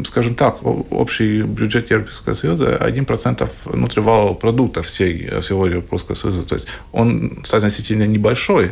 скажем 0.06 0.36
так, 0.36 0.60
общий 0.64 1.42
бюджет 1.42 1.92
Европейского 1.92 2.34
Союза 2.34 2.78
1% 2.78 3.50
внутривалового 3.66 4.34
продукта 4.34 4.84
всей, 4.84 5.40
всего 5.42 5.68
Европейского 5.68 6.16
Союза. 6.16 6.44
То 6.44 6.56
есть 6.56 6.68
он 6.92 7.44
относительно 7.52 8.08
небольшой, 8.08 8.72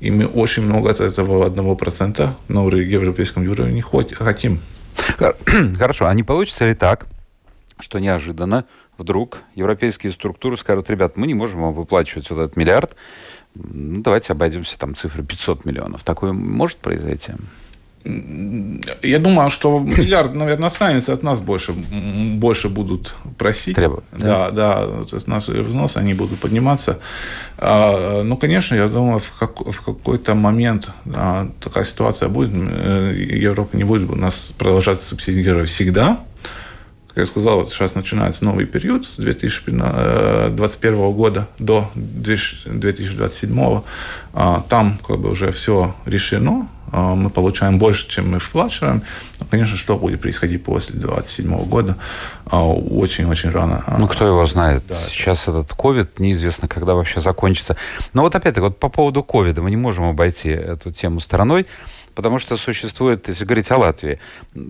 и 0.00 0.10
мы 0.10 0.26
очень 0.26 0.64
много 0.64 0.90
от 0.90 1.00
этого 1.00 1.48
1% 1.48 2.30
на 2.48 2.60
европейском 2.68 3.48
уровне 3.48 3.82
хотим. 3.82 4.60
Хорошо, 5.78 6.06
а 6.06 6.14
не 6.14 6.22
получится 6.22 6.66
ли 6.66 6.74
так, 6.74 7.06
что 7.78 7.98
неожиданно 7.98 8.64
вдруг 8.98 9.38
европейские 9.54 10.12
структуры 10.12 10.56
скажут, 10.56 10.90
ребят, 10.90 11.16
мы 11.16 11.26
не 11.26 11.34
можем 11.34 11.60
вам 11.60 11.74
выплачивать 11.74 12.30
вот 12.30 12.38
этот 12.40 12.56
миллиард, 12.56 12.96
ну, 13.54 14.02
давайте 14.02 14.32
обойдемся 14.32 14.78
там 14.78 14.94
цифрой 14.94 15.24
500 15.24 15.64
миллионов. 15.64 16.02
Такое 16.02 16.32
может 16.32 16.78
произойти? 16.78 17.32
Я 19.02 19.18
думаю, 19.18 19.50
что 19.50 19.78
миллиард, 19.78 20.34
наверное, 20.34 20.68
останется 20.68 21.12
от 21.12 21.22
нас 21.22 21.40
больше, 21.40 21.72
больше 21.72 22.68
будут 22.68 23.14
просить. 23.38 23.76
Требовать. 23.76 24.04
Да, 24.12 24.50
да, 24.50 24.86
да 24.86 25.04
то 25.04 25.16
есть 25.16 25.26
наши 25.26 25.52
взносы, 25.62 25.98
они 25.98 26.14
будут 26.14 26.38
подниматься. 26.38 26.98
А, 27.58 28.22
ну, 28.22 28.36
конечно, 28.36 28.74
я 28.74 28.88
думаю, 28.88 29.18
в, 29.18 29.32
как, 29.38 29.60
в 29.60 29.82
какой-то 29.82 30.34
момент 30.34 30.88
а, 31.14 31.48
такая 31.60 31.84
ситуация 31.84 32.28
будет. 32.28 32.50
Э, 32.54 33.14
Европа 33.16 33.76
не 33.76 33.84
будет 33.84 34.10
у 34.10 34.16
нас 34.16 34.52
продолжать 34.58 35.00
субсидировать 35.00 35.68
всегда. 35.68 36.20
Как 37.16 37.22
я 37.22 37.26
сказал, 37.30 37.66
сейчас 37.66 37.94
начинается 37.94 38.44
новый 38.44 38.66
период 38.66 39.06
с 39.06 39.16
2021 39.16 41.12
года 41.12 41.48
до 41.58 41.90
2027. 41.94 43.80
Там 44.68 44.98
как 44.98 45.18
бы 45.18 45.30
уже 45.30 45.50
все 45.50 45.94
решено, 46.04 46.68
мы 46.92 47.30
получаем 47.30 47.78
больше, 47.78 48.06
чем 48.06 48.32
мы 48.32 48.38
вплачиваем. 48.38 49.02
Но, 49.40 49.46
конечно, 49.46 49.78
что 49.78 49.96
будет 49.96 50.20
происходить 50.20 50.62
после 50.62 50.96
2027 50.96 51.64
года, 51.64 51.96
очень-очень 52.50 53.48
рано. 53.48 53.82
Ну, 53.96 54.08
кто 54.08 54.26
его 54.26 54.44
знает. 54.44 54.84
Да. 54.86 54.96
Сейчас 55.08 55.48
этот 55.48 55.72
ковид, 55.72 56.18
неизвестно, 56.18 56.68
когда 56.68 56.94
вообще 56.94 57.22
закончится. 57.22 57.78
Но 58.12 58.20
вот 58.24 58.34
опять-таки, 58.34 58.60
вот 58.60 58.78
по 58.78 58.90
поводу 58.90 59.22
ковида, 59.22 59.62
мы 59.62 59.70
не 59.70 59.78
можем 59.78 60.04
обойти 60.04 60.50
эту 60.50 60.90
тему 60.90 61.20
стороной. 61.20 61.66
Потому 62.16 62.38
что 62.38 62.56
существует, 62.56 63.28
если 63.28 63.44
говорить 63.44 63.70
о 63.70 63.76
Латвии, 63.76 64.18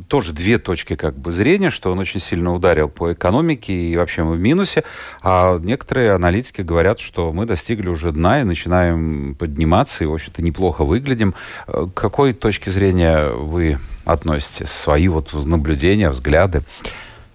тоже 0.08 0.32
две 0.32 0.58
точки 0.58 0.96
как 0.96 1.16
бы 1.16 1.30
зрения, 1.30 1.70
что 1.70 1.92
он 1.92 2.00
очень 2.00 2.18
сильно 2.18 2.52
ударил 2.52 2.88
по 2.88 3.12
экономике 3.12 3.72
и 3.72 3.96
вообще 3.96 4.24
мы 4.24 4.34
в 4.34 4.40
минусе. 4.40 4.82
А 5.22 5.56
некоторые 5.58 6.10
аналитики 6.10 6.62
говорят, 6.62 6.98
что 6.98 7.32
мы 7.32 7.46
достигли 7.46 7.88
уже 7.88 8.10
дна 8.10 8.40
и 8.40 8.44
начинаем 8.44 9.36
подниматься, 9.36 10.02
и, 10.02 10.08
в 10.08 10.14
общем-то, 10.14 10.42
неплохо 10.42 10.84
выглядим. 10.84 11.34
К 11.68 11.86
какой 11.94 12.32
точке 12.32 12.72
зрения 12.72 13.28
вы 13.28 13.78
относитесь? 14.04 14.70
Свои 14.70 15.06
вот 15.06 15.32
наблюдения, 15.32 16.10
взгляды? 16.10 16.62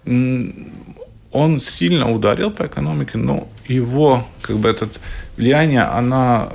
Он 0.04 1.60
сильно 1.60 2.12
ударил 2.12 2.50
по 2.50 2.66
экономике, 2.66 3.16
но 3.16 3.48
его, 3.66 4.26
как 4.42 4.58
бы, 4.58 4.68
это 4.68 4.90
влияние, 5.38 5.84
она 5.84 6.50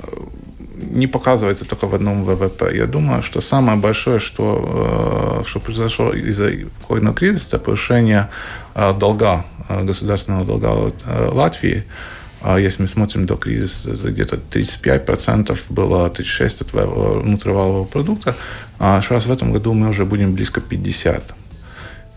не 0.78 1.06
показывается 1.06 1.64
только 1.64 1.86
в 1.86 1.94
одном 1.94 2.24
ВВП. 2.24 2.74
Я 2.74 2.86
думаю, 2.86 3.22
что 3.22 3.40
самое 3.40 3.78
большое, 3.78 4.18
что, 4.18 5.40
э, 5.42 5.48
что 5.48 5.60
произошло 5.60 6.12
из-за 6.12 6.52
ковидного 6.86 7.16
кризиса, 7.16 7.48
это 7.48 7.58
повышение 7.58 8.28
э, 8.74 8.92
долга, 8.94 9.44
э, 9.68 9.84
государственного 9.84 10.44
долга 10.44 10.92
Латвии. 11.32 11.84
А 12.40 12.58
если 12.58 12.82
мы 12.82 12.88
смотрим 12.88 13.26
до 13.26 13.36
кризиса, 13.36 13.90
где-то 13.90 14.36
35% 14.36 15.58
было 15.70 16.08
36% 16.08 17.18
от 17.18 17.24
внутреннего 17.24 17.84
продукта, 17.84 18.36
а 18.78 19.00
сейчас 19.00 19.26
в 19.26 19.32
этом 19.32 19.52
году 19.52 19.72
мы 19.72 19.88
уже 19.88 20.04
будем 20.04 20.34
близко 20.34 20.60
50%. 20.60 21.22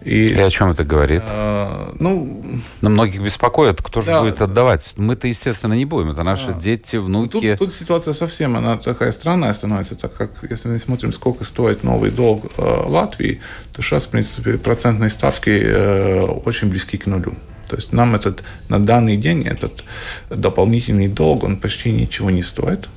И, 0.04 0.26
и 0.26 0.40
о 0.40 0.50
чем 0.50 0.72
это 0.72 0.84
говорит? 0.84 1.22
Э, 1.28 1.94
ну, 2.00 2.44
На 2.82 2.90
многих 2.90 3.22
беспокоит, 3.22 3.82
кто 3.82 4.02
же 4.02 4.20
будет 4.20 4.42
отдавать. 4.42 4.94
Мы-то, 4.98 5.28
естественно, 5.28 5.74
не 5.74 5.86
будем. 5.86 6.10
Это 6.10 6.24
наши 6.24 6.50
а, 6.50 6.54
дети, 6.54 6.96
внуки. 6.96 7.56
Тут, 7.58 7.60
тут 7.60 7.74
ситуация 7.74 8.14
совсем 8.14 8.58
она 8.58 8.78
такая 8.78 9.12
странная 9.12 9.54
становится, 9.54 9.96
так 9.96 10.14
как 10.14 10.32
если 10.50 10.70
мы 10.70 10.80
смотрим, 10.80 11.14
сколько 11.14 11.46
стоит 11.46 11.84
новый 11.84 12.10
долг 12.10 12.52
э, 12.58 12.62
Латвии, 12.62 13.42
то 13.76 13.82
сейчас, 13.82 14.06
в 14.06 14.10
принципе, 14.10 14.58
процентные 14.58 15.10
ставки 15.10 15.50
э, 15.50 16.22
очень 16.22 16.70
близки 16.70 16.98
к 16.98 17.06
нулю. 17.06 17.36
То 17.68 17.76
есть 17.76 17.94
нам 17.94 18.16
этот 18.16 18.44
на 18.70 18.86
данный 18.86 19.18
день 19.18 19.44
этот 19.44 19.84
дополнительный 20.30 21.08
долг, 21.08 21.44
он 21.44 21.58
почти 21.58 21.92
ничего 21.92 22.30
не 22.32 22.44
стоит. 22.44 22.90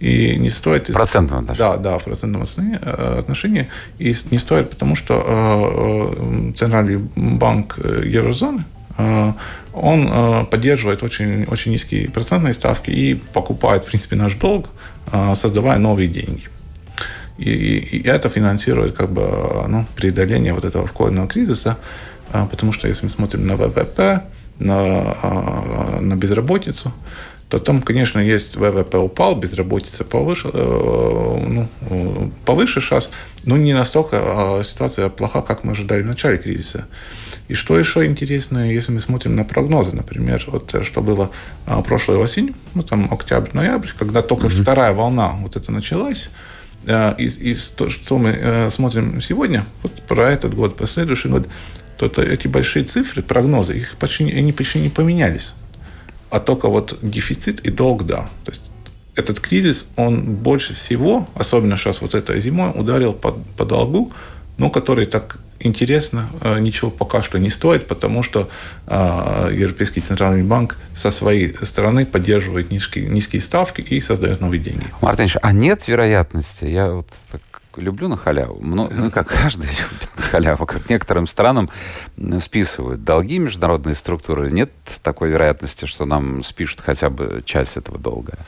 И 0.00 0.36
не 0.36 0.50
стоит... 0.50 0.88
В 0.88 0.92
процентном 0.92 1.40
отношении? 1.40 1.70
Да, 1.70 1.76
да, 1.76 1.98
в 1.98 2.04
процентном 2.04 2.42
отношении. 2.42 3.68
И 3.98 4.14
не 4.30 4.38
стоит, 4.38 4.70
потому 4.70 4.96
что 4.96 5.14
э, 5.14 6.50
э, 6.50 6.52
Центральный 6.56 6.98
банк 7.16 7.78
э, 7.78 8.02
Еврозоны, 8.06 8.64
он 9.72 10.46
поддерживает 10.46 11.02
очень, 11.02 11.44
очень 11.46 11.72
низкие 11.72 12.08
процентные 12.08 12.54
ставки 12.54 12.90
и 12.90 13.14
покупает, 13.14 13.82
в 13.82 13.86
принципе, 13.86 14.14
наш 14.14 14.34
долг, 14.34 14.68
создавая 15.34 15.78
новые 15.78 16.06
деньги. 16.06 16.44
И, 17.38 17.50
и 17.50 18.06
это 18.06 18.28
финансирует 18.28 18.94
как 18.94 19.10
бы, 19.10 19.66
ну, 19.66 19.84
преодоление 19.96 20.54
вот 20.54 20.64
этого 20.64 20.86
ковидного 20.86 21.26
кризиса, 21.26 21.76
потому 22.30 22.70
что 22.70 22.86
если 22.86 23.06
мы 23.06 23.10
смотрим 23.10 23.44
на 23.48 23.56
ВВП, 23.56 24.22
на, 24.60 26.00
на 26.00 26.14
безработицу, 26.14 26.92
то 27.54 27.60
там, 27.60 27.82
конечно, 27.82 28.18
есть 28.18 28.56
ВВП 28.56 28.98
упал, 28.98 29.36
безработица 29.36 30.02
повыше, 30.02 30.50
э, 30.52 31.46
ну, 31.48 31.68
э, 31.88 32.28
повыше 32.44 32.80
сейчас, 32.80 33.10
но 33.44 33.56
не 33.56 33.72
настолько 33.72 34.16
а 34.20 34.64
ситуация 34.64 35.08
плоха, 35.08 35.40
как 35.40 35.62
мы 35.62 35.70
ожидали 35.70 36.02
в 36.02 36.06
начале 36.06 36.38
кризиса. 36.38 36.86
И 37.46 37.54
что 37.54 37.78
еще 37.78 38.06
интересно, 38.06 38.72
если 38.72 38.90
мы 38.90 38.98
смотрим 38.98 39.36
на 39.36 39.44
прогнозы, 39.44 39.92
например, 39.92 40.42
вот 40.48 40.74
э, 40.74 40.82
что 40.82 41.00
было 41.00 41.30
а, 41.64 41.80
прошлой 41.82 42.16
осень, 42.16 42.56
ну 42.74 42.82
там 42.82 43.06
октябрь-ноябрь, 43.12 43.90
когда 43.96 44.22
только 44.22 44.48
mm-hmm. 44.48 44.62
вторая 44.62 44.92
волна 44.92 45.36
вот 45.38 45.54
это 45.54 45.70
началась, 45.70 46.30
и, 46.86 47.30
и 47.40 47.56
то, 47.76 47.88
что 47.88 48.18
мы 48.18 48.68
смотрим 48.72 49.20
сегодня, 49.20 49.64
вот 49.84 49.92
про 50.02 50.28
этот 50.28 50.54
год, 50.54 50.76
про 50.76 50.88
следующий 50.88 51.28
год, 51.28 51.46
то 51.98 52.06
эти 52.20 52.48
большие 52.48 52.84
цифры, 52.84 53.22
прогнозы, 53.22 53.76
их 53.78 53.94
почти, 53.96 54.24
они 54.24 54.52
почти 54.52 54.80
не 54.80 54.88
поменялись 54.88 55.54
а 56.34 56.40
только 56.40 56.68
вот 56.68 56.98
дефицит 57.00 57.60
и 57.60 57.70
долг, 57.70 58.06
да. 58.06 58.28
То 58.44 58.50
есть 58.50 58.72
этот 59.14 59.38
кризис, 59.38 59.86
он 59.94 60.34
больше 60.34 60.74
всего, 60.74 61.28
особенно 61.36 61.76
сейчас 61.76 62.00
вот 62.00 62.16
этой 62.16 62.40
зимой, 62.40 62.72
ударил 62.74 63.12
по, 63.12 63.30
по 63.56 63.64
долгу, 63.64 64.12
но 64.58 64.68
который 64.68 65.06
так 65.06 65.36
интересно 65.60 66.28
э, 66.40 66.58
ничего 66.58 66.90
пока 66.90 67.22
что 67.22 67.38
не 67.38 67.50
стоит, 67.50 67.86
потому 67.86 68.24
что 68.24 68.48
э, 68.88 69.50
Европейский 69.52 70.00
центральный 70.00 70.42
банк 70.42 70.76
со 70.92 71.12
своей 71.12 71.54
стороны 71.62 72.04
поддерживает 72.04 72.72
низкие, 72.72 73.06
низкие 73.06 73.40
ставки 73.40 73.80
и 73.80 74.00
создает 74.00 74.40
новые 74.40 74.58
деньги. 74.58 74.86
Мартинович, 75.02 75.36
а 75.40 75.52
нет 75.52 75.86
вероятности, 75.86 76.64
я 76.64 76.90
вот 76.90 77.06
так 77.30 77.42
люблю 77.76 78.08
на 78.08 78.16
халяву. 78.16 78.58
Ну, 78.62 78.88
ну, 78.90 79.10
как 79.10 79.28
каждый 79.28 79.66
любит 79.90 80.08
на 80.16 80.22
халяву, 80.22 80.66
как 80.66 80.88
некоторым 80.88 81.26
странам 81.26 81.68
списывают 82.40 83.02
долги 83.04 83.38
международные 83.38 83.94
структуры. 83.94 84.50
Нет 84.50 84.70
такой 85.02 85.30
вероятности, 85.30 85.86
что 85.86 86.04
нам 86.04 86.42
спишут 86.44 86.80
хотя 86.80 87.10
бы 87.10 87.42
часть 87.44 87.76
этого 87.76 87.98
долга? 87.98 88.38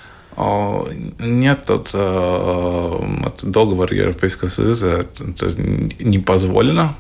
Нет, 1.19 1.65
тот, 1.65 1.95
от 1.95 3.41
договор 3.43 3.91
Европейского 3.91 4.51
Союза 4.51 5.07
это 5.17 5.25
не 5.99 6.19
позволено, 6.19 6.95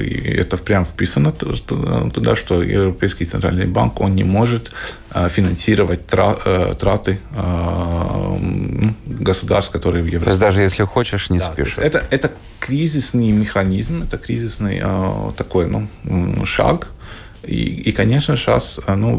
и 0.00 0.34
это 0.36 0.56
прям 0.56 0.84
вписано 0.84 1.30
туда, 1.30 2.34
что 2.34 2.60
Европейский 2.60 3.24
Центральный 3.24 3.66
банк 3.66 4.00
он 4.00 4.16
не 4.16 4.24
может 4.24 4.72
финансировать 5.28 6.08
траты 6.08 7.20
государств, 9.22 9.72
которые 9.72 10.02
в 10.02 10.06
Европе. 10.06 10.24
То 10.24 10.30
есть 10.30 10.40
даже 10.40 10.62
если 10.62 10.84
хочешь, 10.84 11.30
не 11.30 11.38
да, 11.38 11.52
спишь. 11.52 11.78
Это, 11.78 12.04
это 12.10 12.32
кризисный 12.60 13.30
механизм, 13.32 14.02
это 14.02 14.18
кризисный 14.18 14.82
такой 15.36 15.66
ну, 15.68 16.46
шаг, 16.46 16.88
и, 17.42 17.88
и, 17.88 17.92
конечно, 17.92 18.36
сейчас 18.36 18.80
э, 18.86 18.94
ну, 18.94 19.18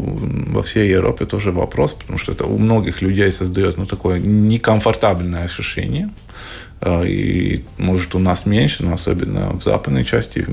во 0.52 0.62
всей 0.62 0.88
Европе 0.88 1.26
тоже 1.26 1.52
вопрос, 1.52 1.92
потому 1.92 2.18
что 2.18 2.32
это 2.32 2.46
у 2.46 2.58
многих 2.58 3.02
людей 3.02 3.30
создает 3.30 3.76
ну, 3.76 3.86
такое 3.86 4.18
некомфортабельное 4.18 5.44
ощущение. 5.44 6.08
Э, 6.80 7.06
и, 7.06 7.64
может, 7.76 8.14
у 8.14 8.18
нас 8.18 8.46
меньше, 8.46 8.82
но 8.82 8.94
особенно 8.94 9.50
в 9.52 9.62
западной 9.62 10.04
части, 10.04 10.46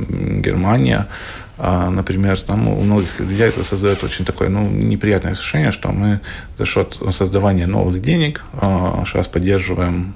Германия, 0.44 1.08
э, 1.08 1.14
например, 1.62 2.40
там 2.42 2.68
у 2.68 2.82
многих 2.82 3.20
людей 3.20 3.48
это 3.48 3.64
создает 3.64 4.04
очень 4.04 4.26
такое 4.26 4.50
ну, 4.50 4.68
неприятное 4.68 5.34
ощущение, 5.34 5.72
что 5.72 5.92
мы 5.92 6.20
за 6.58 6.66
счет 6.66 6.98
создавания 7.12 7.68
новых 7.68 8.02
денег 8.02 8.44
сейчас 9.06 9.28
поддерживаем 9.28 10.16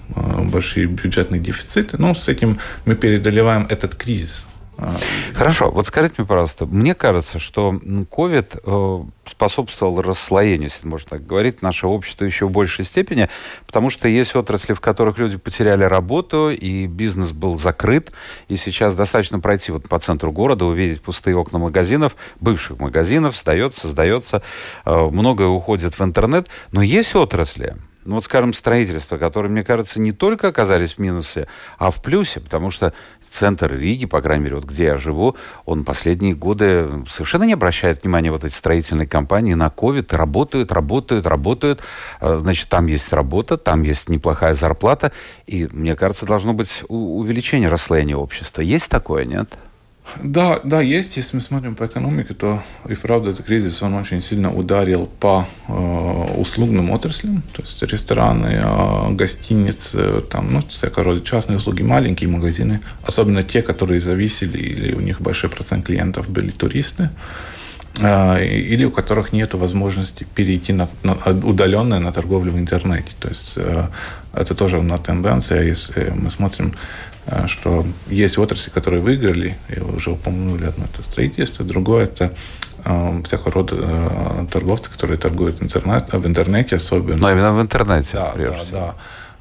большие 0.52 0.88
бюджетные 0.88 1.40
дефициты. 1.40 1.98
Ну, 2.00 2.16
с 2.16 2.28
этим 2.28 2.58
мы 2.86 2.96
передолеваем 2.96 3.68
этот 3.70 3.94
кризис. 3.96 4.46
Хорошо, 5.34 5.72
вот 5.72 5.88
скажите 5.88 6.16
мне, 6.18 6.28
пожалуйста, 6.28 6.66
мне 6.66 6.96
кажется, 6.96 7.40
что 7.40 7.72
COVID 7.74 8.62
э, 8.64 9.30
способствовал 9.30 10.02
расслоению, 10.02 10.70
если 10.70 10.88
можно 10.88 11.12
так 11.12 11.26
говорить, 11.26 11.62
нашего 11.62 11.92
общества 11.92 12.26
еще 12.26 12.48
в 12.48 12.52
большей 12.52 12.86
степени, 12.86 13.30
потому 13.66 13.90
что 13.90 14.08
есть 14.08 14.36
отрасли, 14.36 14.74
в 14.74 14.82
которых 14.82 15.18
люди 15.18 15.38
потеряли 15.38 15.84
работу, 15.84 16.50
и 16.50 16.88
бизнес 16.88 17.32
был 17.32 17.58
закрыт, 17.58 18.12
и 18.48 18.56
сейчас 18.56 18.96
достаточно 18.96 19.40
пройти 19.40 19.72
вот 19.72 19.88
по 19.88 20.00
центру 20.00 20.32
города, 20.32 20.66
увидеть 20.66 21.02
пустые 21.02 21.38
окна 21.38 21.60
магазинов, 21.60 22.16
бывших 22.40 22.80
магазинов, 22.80 23.38
сдается, 23.38 23.82
создается, 23.82 24.42
э, 24.86 25.10
многое 25.12 25.48
уходит 25.48 25.98
в 25.98 26.04
интернет, 26.04 26.48
но 26.72 26.82
есть 26.82 27.16
отрасли, 27.16 27.76
ну 28.06 28.16
вот, 28.16 28.24
скажем, 28.24 28.54
строительство, 28.54 29.18
которые, 29.18 29.52
мне 29.52 29.64
кажется, 29.64 30.00
не 30.00 30.12
только 30.12 30.48
оказались 30.48 30.94
в 30.94 31.00
минусе, 31.00 31.48
а 31.78 31.90
в 31.90 32.02
плюсе, 32.02 32.40
потому 32.40 32.70
что 32.70 32.94
центр 33.28 33.76
Риги, 33.76 34.06
по 34.06 34.22
крайней 34.22 34.46
мере, 34.46 34.56
вот 34.58 34.66
где 34.66 34.86
я 34.86 34.98
живу, 34.98 35.36
он 35.66 35.84
последние 35.84 36.36
годы 36.36 37.04
совершенно 37.10 37.44
не 37.44 37.54
обращает 37.54 38.04
внимания 38.04 38.32
вот 38.32 38.44
эти 38.44 38.54
строительные 38.54 39.08
компании 39.08 39.56
на 39.56 39.70
ковид, 39.70 40.14
работают, 40.14 40.72
работают, 40.72 41.26
работают, 41.26 41.82
а, 42.20 42.38
значит, 42.38 42.70
там 42.70 42.86
есть 42.86 43.12
работа, 43.12 43.58
там 43.58 43.82
есть 43.82 44.08
неплохая 44.08 44.54
зарплата, 44.54 45.12
и, 45.48 45.68
мне 45.72 45.96
кажется, 45.96 46.26
должно 46.26 46.54
быть 46.54 46.84
увеличение 46.88 47.70
расслоения 47.70 48.16
общества. 48.16 48.62
Есть 48.62 48.90
такое, 48.90 49.26
нет? 49.26 49.50
Да, 50.24 50.62
да, 50.64 50.82
есть. 50.82 51.18
Если 51.18 51.36
мы 51.36 51.42
смотрим 51.42 51.76
по 51.76 51.86
экономике, 51.86 52.34
то 52.34 52.64
и 52.88 52.94
правда 52.96 53.32
этот 53.32 53.46
кризис, 53.46 53.82
он 53.82 53.96
очень 53.96 54.22
сильно 54.22 54.54
ударил 54.54 55.08
по 55.20 55.48
э, 55.68 55.72
услугным 56.38 56.92
отраслям, 56.92 57.42
то 57.54 57.62
есть 57.64 57.82
рестораны, 57.84 58.62
э, 58.62 59.12
гостиницы, 59.12 60.22
там, 60.30 60.54
ну, 60.54 60.62
всякого 60.68 61.06
рода 61.06 61.22
частные 61.22 61.58
услуги, 61.58 61.82
маленькие 61.82 62.30
магазины, 62.30 62.82
особенно 63.04 63.44
те, 63.44 63.62
которые 63.62 64.00
зависели, 64.00 64.58
или 64.58 64.94
у 64.94 65.00
них 65.00 65.22
большой 65.22 65.50
процент 65.50 65.86
клиентов 65.86 66.30
были 66.30 66.52
туристы, 66.52 67.10
или 67.98 68.86
у 68.86 68.92
которых 68.92 69.32
нет 69.32 69.54
возможности 69.54 70.26
перейти 70.36 70.74
на, 70.74 70.90
на 71.04 71.14
удаленное 71.44 72.00
на 72.00 72.12
торговлю 72.12 72.52
в 72.52 72.58
интернете. 72.58 73.12
То 73.20 73.30
есть 73.30 73.54
э, 73.56 73.88
это 74.34 74.54
тоже 74.54 74.82
на 74.82 74.98
тенденция, 74.98 75.64
если 75.64 76.12
мы 76.16 76.30
смотрим 76.30 76.74
Э, 77.28 77.48
что 77.48 77.86
есть 78.08 78.38
отрасли, 78.38 78.70
которые 78.70 79.02
выиграли, 79.02 79.58
и 79.70 79.80
вы 79.80 79.96
уже 79.96 80.12
упомянули 80.12 80.66
одно 80.66 80.86
это 80.86 81.02
строительство, 81.02 81.66
другое 81.66 82.04
это 82.04 82.34
э, 82.84 83.22
всякого 83.24 83.52
рода 83.52 83.76
э, 83.80 84.46
торговцы, 84.52 84.92
которые 84.92 85.18
торгуют 85.18 85.62
интернет, 85.62 86.14
в 86.14 86.28
интернете 86.28 86.76
особенно. 86.76 87.18
Но 87.18 87.32
именно 87.32 87.54
в 87.54 87.62
интернете, 87.62 88.10
да, 88.14 88.34
да, 88.36 88.66
да. 88.72 88.96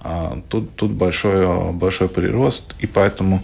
А, 0.07 0.39
тут, 0.51 0.77
тут 0.77 0.91
большой, 0.91 1.73
большой 1.73 2.09
прирост, 2.09 2.75
и 2.79 2.87
поэтому 2.87 3.43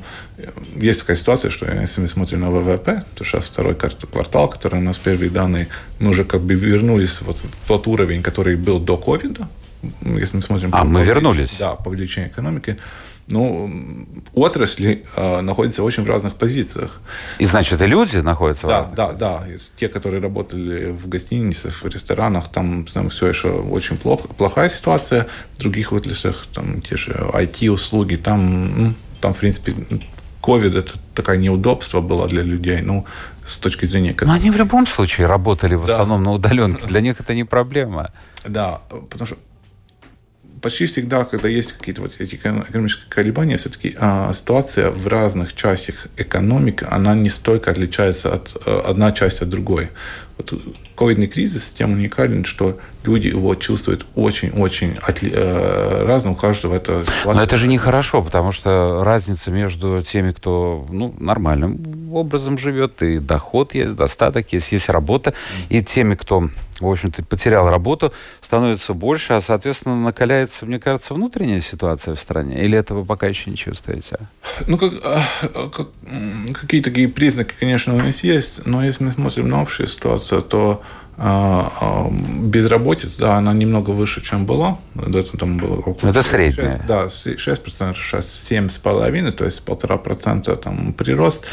есть 0.77 1.01
такая 1.01 1.17
ситуация, 1.17 1.51
что 1.51 1.65
если 1.65 2.03
мы 2.03 2.07
смотрим 2.07 2.41
на 2.41 2.51
ВВП, 2.51 3.05
то 3.15 3.25
сейчас 3.25 3.47
второй 3.47 3.75
квартал, 3.75 4.49
который 4.49 4.79
у 4.79 4.83
нас 4.83 4.99
первые 4.99 5.31
данные, 5.31 5.69
мы 5.99 6.11
уже 6.11 6.25
как 6.25 6.43
бы 6.43 6.55
вернулись 6.55 7.23
вот 7.23 7.39
в 7.39 7.69
тот 7.69 7.87
уровень, 7.87 8.23
который 8.23 8.57
был 8.57 8.79
до 8.79 8.99
ковида. 8.99 9.49
Если 10.03 10.37
мы 10.37 10.43
смотрим... 10.43 10.71
А, 10.73 10.85
мы 10.85 11.03
вернулись? 11.03 11.57
Да, 11.59 11.77
по 11.77 11.89
увеличению 11.89 12.31
экономики 12.31 12.77
ну, 13.31 13.71
отрасли 14.35 15.05
э, 15.17 15.41
находятся 15.41 15.83
очень 15.83 16.03
в 16.03 16.09
разных 16.09 16.35
позициях. 16.35 17.01
И 17.39 17.45
значит, 17.45 17.81
и 17.81 17.87
люди 17.87 18.19
находятся 18.19 18.67
да, 18.67 18.69
в 18.69 18.77
разных 18.79 18.97
Да, 18.97 19.07
позициях. 19.07 19.61
да. 19.71 19.79
Те, 19.79 19.89
которые 19.89 20.21
работали 20.21 20.91
в 20.91 21.09
гостиницах, 21.09 21.83
в 21.83 21.87
ресторанах, 21.87 22.49
там, 22.49 22.85
там 22.87 23.09
все 23.09 23.29
еще 23.29 23.51
очень 23.51 23.97
плохо, 23.97 24.29
плохая 24.29 24.69
ситуация. 24.69 25.27
В 25.57 25.61
других 25.61 25.93
отраслях, 25.93 26.47
там, 26.53 26.83
те 26.83 26.97
же 26.97 27.13
IT-услуги, 27.13 28.17
там, 28.17 28.85
ну, 28.85 28.95
там, 29.21 29.33
в 29.33 29.39
принципе, 29.39 29.75
COVID 30.43 30.79
это 30.79 30.93
такое 31.15 31.37
неудобство 31.37 32.01
было 32.01 32.27
для 32.27 32.43
людей, 32.43 32.81
ну, 32.83 33.05
с 33.47 33.59
точки 33.59 33.85
зрения... 33.85 34.17
Но 34.21 34.33
они 34.33 34.51
в 34.51 34.57
любом 34.57 34.87
случае 34.87 35.27
работали 35.27 35.75
в 35.75 35.87
да. 35.87 35.95
основном 35.95 36.23
на 36.23 36.33
удаленке. 36.33 36.87
Для 36.87 37.01
них 37.01 37.21
это 37.21 37.35
не 37.35 37.45
проблема. 37.45 38.11
Да, 38.47 38.81
потому 38.89 39.27
что 39.27 39.37
почти 40.61 40.87
всегда, 40.87 41.25
когда 41.25 41.49
есть 41.49 41.73
какие-то 41.73 42.03
вот 42.03 42.13
эти 42.19 42.35
экономические 42.35 43.09
колебания, 43.09 43.57
все-таки 43.57 43.97
а, 43.99 44.33
ситуация 44.33 44.91
в 44.91 45.07
разных 45.07 45.55
частях 45.55 46.07
экономики, 46.17 46.87
она 46.89 47.15
не 47.15 47.29
столько 47.29 47.71
отличается 47.71 48.33
от 48.33 48.57
а, 48.67 48.81
одна 48.91 49.13
часть 49.13 49.43
от 49.43 49.49
другой. 49.49 49.91
Вот 50.41 50.63
ковидный 50.97 51.27
кризис 51.27 51.75
тем 51.77 51.93
уникален, 51.93 52.45
что 52.45 52.79
люди 53.05 53.29
его 53.29 53.55
чувствуют 53.55 54.07
очень-очень 54.15 54.97
отли- 55.07 55.33
э, 55.33 56.05
разно, 56.07 56.31
у 56.31 56.35
каждого 56.35 56.75
это. 56.75 57.05
Но 57.25 57.43
это 57.43 57.59
же 57.59 57.69
нехорошо, 57.69 58.23
потому 58.23 58.53
что 58.53 59.03
разница 59.05 59.51
между 59.51 60.01
теми, 60.03 60.33
кто 60.33 60.87
ну, 60.91 61.15
нормальным 61.19 62.11
образом 62.13 62.59
живет, 62.59 63.03
и 63.03 63.19
доход 63.19 63.75
есть, 63.75 63.95
достаток 63.95 64.53
есть, 64.53 64.73
есть 64.73 64.89
работа, 64.89 65.35
и 65.69 65.83
теми, 65.83 66.15
кто 66.15 66.49
в 66.81 66.91
общем-то, 66.91 67.23
потерял 67.25 67.69
работу, 67.69 68.13
становится 68.41 68.95
больше, 68.95 69.35
а, 69.35 69.41
соответственно, 69.41 69.97
накаляется, 69.97 70.67
мне 70.67 70.79
кажется, 70.79 71.15
внутренняя 71.15 71.61
ситуация 71.61 72.15
в 72.15 72.21
стране? 72.21 72.65
Или 72.65 72.77
этого 72.77 73.05
пока 73.05 73.27
еще 73.27 73.51
не 73.51 73.57
чувствуете? 73.57 74.19
Ну, 74.67 74.79
как, 74.79 74.95
а, 75.05 75.69
как, 75.69 75.89
какие 76.55 76.81
такие 76.81 77.09
признаки, 77.09 77.55
конечно, 77.59 77.95
у 77.95 77.99
нас 77.99 78.25
есть, 78.25 78.67
но 78.67 78.85
если 78.85 79.05
мы 79.05 79.11
смотрим 79.11 79.49
на 79.49 79.61
общую 79.61 79.87
ситуацию, 79.87 80.30
то 80.31 80.83
а, 81.23 82.09
безработица, 82.11 83.21
да, 83.21 83.37
она 83.37 83.53
немного 83.53 83.91
выше, 83.91 84.23
чем 84.23 84.47
была. 84.47 84.79
Это, 84.97 85.37
там 85.37 85.59
было 85.59 85.77
около 85.77 86.09
Это 86.09 86.23
6, 86.23 86.29
средняя. 86.31 86.71
6, 86.71 86.87
да, 86.87 87.05
6%, 87.05 87.95
сейчас 87.95 88.47
7,5%, 88.51 89.33
то 89.33 89.45
есть 89.45 89.63
полтора 89.63 89.99
процента 89.99 90.57
там 90.57 90.95
прирост. 90.95 91.45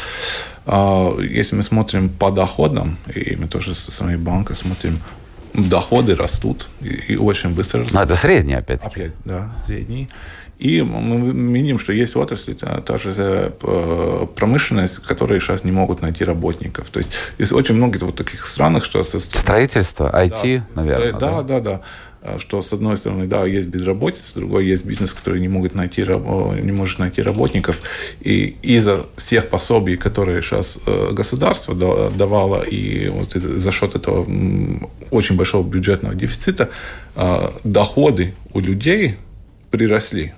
Если 0.66 1.54
мы 1.54 1.62
смотрим 1.62 2.08
по 2.08 2.30
доходам, 2.30 2.96
и 3.14 3.36
мы 3.36 3.46
тоже 3.46 3.74
со 3.74 3.90
своей 3.90 4.16
банкой 4.16 4.56
смотрим 4.56 5.00
доходы 5.54 6.14
растут 6.14 6.68
и, 6.80 6.88
и 7.12 7.16
очень 7.16 7.54
быстро 7.54 7.80
растут. 7.80 7.94
Но 7.94 8.02
это 8.02 8.14
средние, 8.14 8.58
опять-таки. 8.58 9.00
Опять, 9.00 9.12
да, 9.24 9.54
средние. 9.66 10.08
И 10.58 10.82
мы 10.82 11.32
видим, 11.58 11.78
что 11.78 11.92
есть 11.92 12.16
отрасли, 12.16 12.54
та, 12.54 12.98
же 12.98 13.52
э, 13.62 14.26
промышленность, 14.34 14.98
которые 14.98 15.40
сейчас 15.40 15.64
не 15.64 15.70
могут 15.72 16.02
найти 16.02 16.24
работников. 16.24 16.88
То 16.90 16.98
есть 16.98 17.12
есть 17.38 17.52
очень 17.52 17.76
много 17.76 17.98
вот 18.04 18.16
таких 18.16 18.44
странах, 18.46 18.84
что... 18.84 19.02
Строительство, 19.04 20.10
IT, 20.12 20.58
да, 20.74 20.82
наверное. 20.82 21.12
Да, 21.12 21.18
да, 21.18 21.42
да, 21.42 21.60
да. 21.60 21.82
Э, 22.20 22.38
что 22.38 22.62
с 22.62 22.72
одной 22.72 22.96
стороны, 22.96 23.26
да, 23.26 23.46
есть 23.46 23.68
безработица, 23.68 24.30
с 24.30 24.34
другой 24.34 24.66
есть 24.66 24.84
бизнес, 24.84 25.12
который 25.12 25.40
не, 25.40 25.48
могут 25.48 25.74
найти, 25.74 26.02
не 26.02 26.72
может 26.72 26.98
найти 26.98 27.22
работников. 27.22 27.80
И 28.20 28.56
из-за 28.62 29.06
всех 29.16 29.48
пособий, 29.48 29.96
которые 29.96 30.42
сейчас 30.42 30.78
э, 30.86 31.12
государство 31.12 31.74
давало, 31.74 32.62
и 32.62 33.08
вот 33.08 33.32
за 33.32 33.72
счет 33.72 33.94
этого 33.94 34.26
очень 35.10 35.36
большого 35.36 35.66
бюджетного 35.66 36.14
дефицита, 36.14 36.70
э, 37.14 37.50
доходы 37.64 38.34
у 38.52 38.60
людей 38.60 39.16
приросли. 39.70 40.34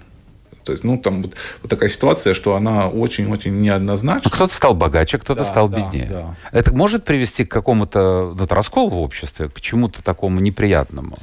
То 0.71 0.73
есть, 0.73 0.85
ну, 0.85 0.99
там 0.99 1.23
вот, 1.23 1.35
вот 1.63 1.69
такая 1.69 1.89
ситуация, 1.89 2.33
что 2.33 2.55
она 2.55 2.89
очень-очень 2.89 3.61
неоднозначна. 3.61 4.23
Ну, 4.25 4.31
кто-то 4.31 4.55
стал 4.55 4.75
богаче, 4.75 5.19
кто-то 5.19 5.41
да, 5.41 5.45
стал 5.45 5.69
да, 5.69 5.77
беднее. 5.77 6.09
Да. 6.09 6.37
Это 6.53 6.73
может 6.73 7.05
привести 7.05 7.45
к 7.45 7.51
какому-то 7.51 8.37
ну, 8.39 8.47
расколу 8.49 8.89
в 8.91 8.99
обществе, 9.01 9.49
к 9.49 9.61
чему-то 9.61 10.01
такому 10.01 10.39
неприятному? 10.39 11.19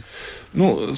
Ну, 0.51 0.93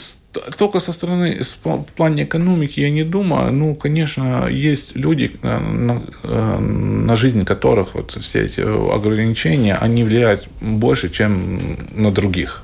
только 0.57 0.79
со 0.79 0.91
стороны, 0.93 1.43
в 1.63 1.85
плане 1.95 2.23
экономики 2.23 2.79
я 2.79 2.89
не 2.89 3.03
думаю. 3.03 3.53
Ну, 3.53 3.75
конечно, 3.75 4.47
есть 4.47 4.95
люди, 4.95 5.38
э, 5.43 5.59
на, 5.59 6.01
э, 6.23 6.59
на 6.59 7.15
жизнь 7.15 7.45
которых 7.45 7.93
вот 7.93 8.17
все 8.19 8.45
эти 8.45 8.62
ограничения, 8.62 9.75
они 9.75 10.03
влияют 10.03 10.47
больше, 10.59 11.12
чем 11.12 11.77
на 11.93 12.12
других. 12.12 12.63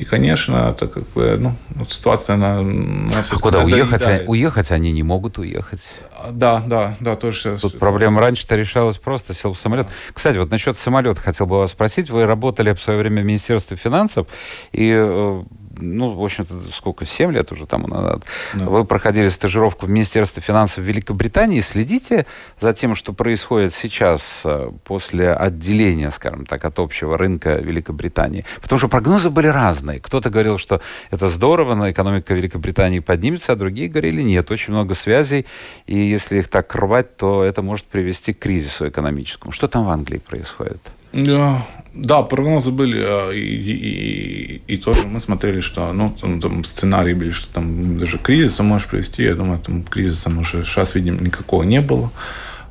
И, 0.00 0.04
конечно, 0.06 0.70
это 0.74 0.86
как 0.86 1.06
бы, 1.10 1.36
ну, 1.38 1.54
ситуация 1.86 2.36
на... 2.36 2.62
на 2.62 3.20
а 3.20 3.38
куда 3.38 3.62
уехать? 3.62 4.00
Да, 4.00 4.20
уехать 4.26 4.70
они 4.70 4.92
не 4.92 5.02
могут 5.02 5.36
уехать. 5.36 5.82
Да, 6.30 6.62
да, 6.66 6.96
да, 7.00 7.16
тоже. 7.16 7.58
Тут 7.60 7.78
проблема 7.78 8.22
раньше-то 8.22 8.56
решалась 8.56 8.96
просто, 8.96 9.34
сел 9.34 9.52
в 9.52 9.58
самолет. 9.58 9.88
Кстати, 10.14 10.38
вот 10.38 10.50
насчет 10.50 10.78
самолета 10.78 11.20
хотел 11.20 11.44
бы 11.44 11.58
вас 11.58 11.72
спросить. 11.72 12.08
Вы 12.08 12.24
работали 12.24 12.72
в 12.72 12.80
свое 12.80 12.98
время 12.98 13.20
в 13.20 13.26
Министерстве 13.26 13.76
финансов, 13.76 14.26
и 14.72 14.90
э, 14.90 15.42
ну, 15.80 16.10
в 16.10 16.22
общем-то, 16.22 16.60
сколько, 16.72 17.04
7 17.04 17.32
лет 17.32 17.52
уже 17.52 17.66
тому 17.66 17.88
назад, 17.88 18.22
да. 18.54 18.64
вы 18.66 18.84
проходили 18.84 19.28
стажировку 19.28 19.86
в 19.86 19.90
Министерстве 19.90 20.42
финансов 20.42 20.84
Великобритании. 20.84 21.60
Следите 21.60 22.26
за 22.60 22.72
тем, 22.72 22.94
что 22.94 23.12
происходит 23.12 23.74
сейчас 23.74 24.42
э, 24.44 24.70
после 24.84 25.32
отделения, 25.32 26.10
скажем 26.10 26.46
так, 26.46 26.64
от 26.64 26.78
общего 26.78 27.16
рынка 27.16 27.54
Великобритании. 27.54 28.44
Потому 28.60 28.78
что 28.78 28.88
прогнозы 28.88 29.30
были 29.30 29.48
разные. 29.48 30.00
Кто-то 30.00 30.30
говорил, 30.30 30.58
что 30.58 30.80
это 31.10 31.28
здорово, 31.28 31.74
но 31.74 31.90
экономика 31.90 32.34
Великобритании 32.34 33.00
поднимется, 33.00 33.52
а 33.52 33.56
другие 33.56 33.88
говорили, 33.88 34.22
нет, 34.22 34.50
очень 34.50 34.72
много 34.72 34.94
связей, 34.94 35.46
и 35.86 35.96
если 35.96 36.38
их 36.38 36.48
так 36.48 36.74
рвать, 36.74 37.16
то 37.16 37.42
это 37.42 37.62
может 37.62 37.86
привести 37.86 38.32
к 38.32 38.38
кризису 38.38 38.88
экономическому. 38.88 39.52
Что 39.52 39.68
там 39.68 39.84
в 39.84 39.90
Англии 39.90 40.18
происходит? 40.18 40.80
Да, 41.12 42.22
прогнозы 42.22 42.70
были, 42.70 43.02
а, 43.04 43.32
и, 43.32 43.40
и, 43.40 44.62
и 44.68 44.76
тоже 44.76 45.02
мы 45.02 45.20
смотрели, 45.20 45.60
что 45.60 45.92
ну, 45.92 46.16
там, 46.20 46.40
там 46.40 46.62
сценарии 46.64 47.14
были, 47.14 47.32
что 47.32 47.52
там 47.52 47.98
даже 47.98 48.18
кризиса 48.18 48.62
можешь 48.62 48.86
привести. 48.86 49.24
Я 49.24 49.34
думаю, 49.34 49.58
там 49.58 49.82
кризиса 49.82 50.30
уже 50.30 50.64
сейчас, 50.64 50.94
видим, 50.94 51.22
никакого 51.22 51.64
не 51.64 51.80
было. 51.80 52.12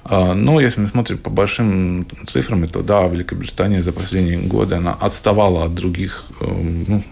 А, 0.06 0.34
но 0.34 0.62
если 0.62 0.82
мы 0.82 0.88
смотрим 0.88 1.18
по 1.18 1.30
большим 1.30 2.08
цифрам, 2.28 2.66
то 2.70 2.82
да, 2.82 3.08
Великобритания 3.08 3.84
за 3.84 3.92
последние 3.92 4.38
годы 4.38 4.76
она 4.76 4.94
отставала 4.94 5.66
от 5.66 5.76
других 5.76 6.24
эм, 6.40 6.86
ну, 6.88 7.04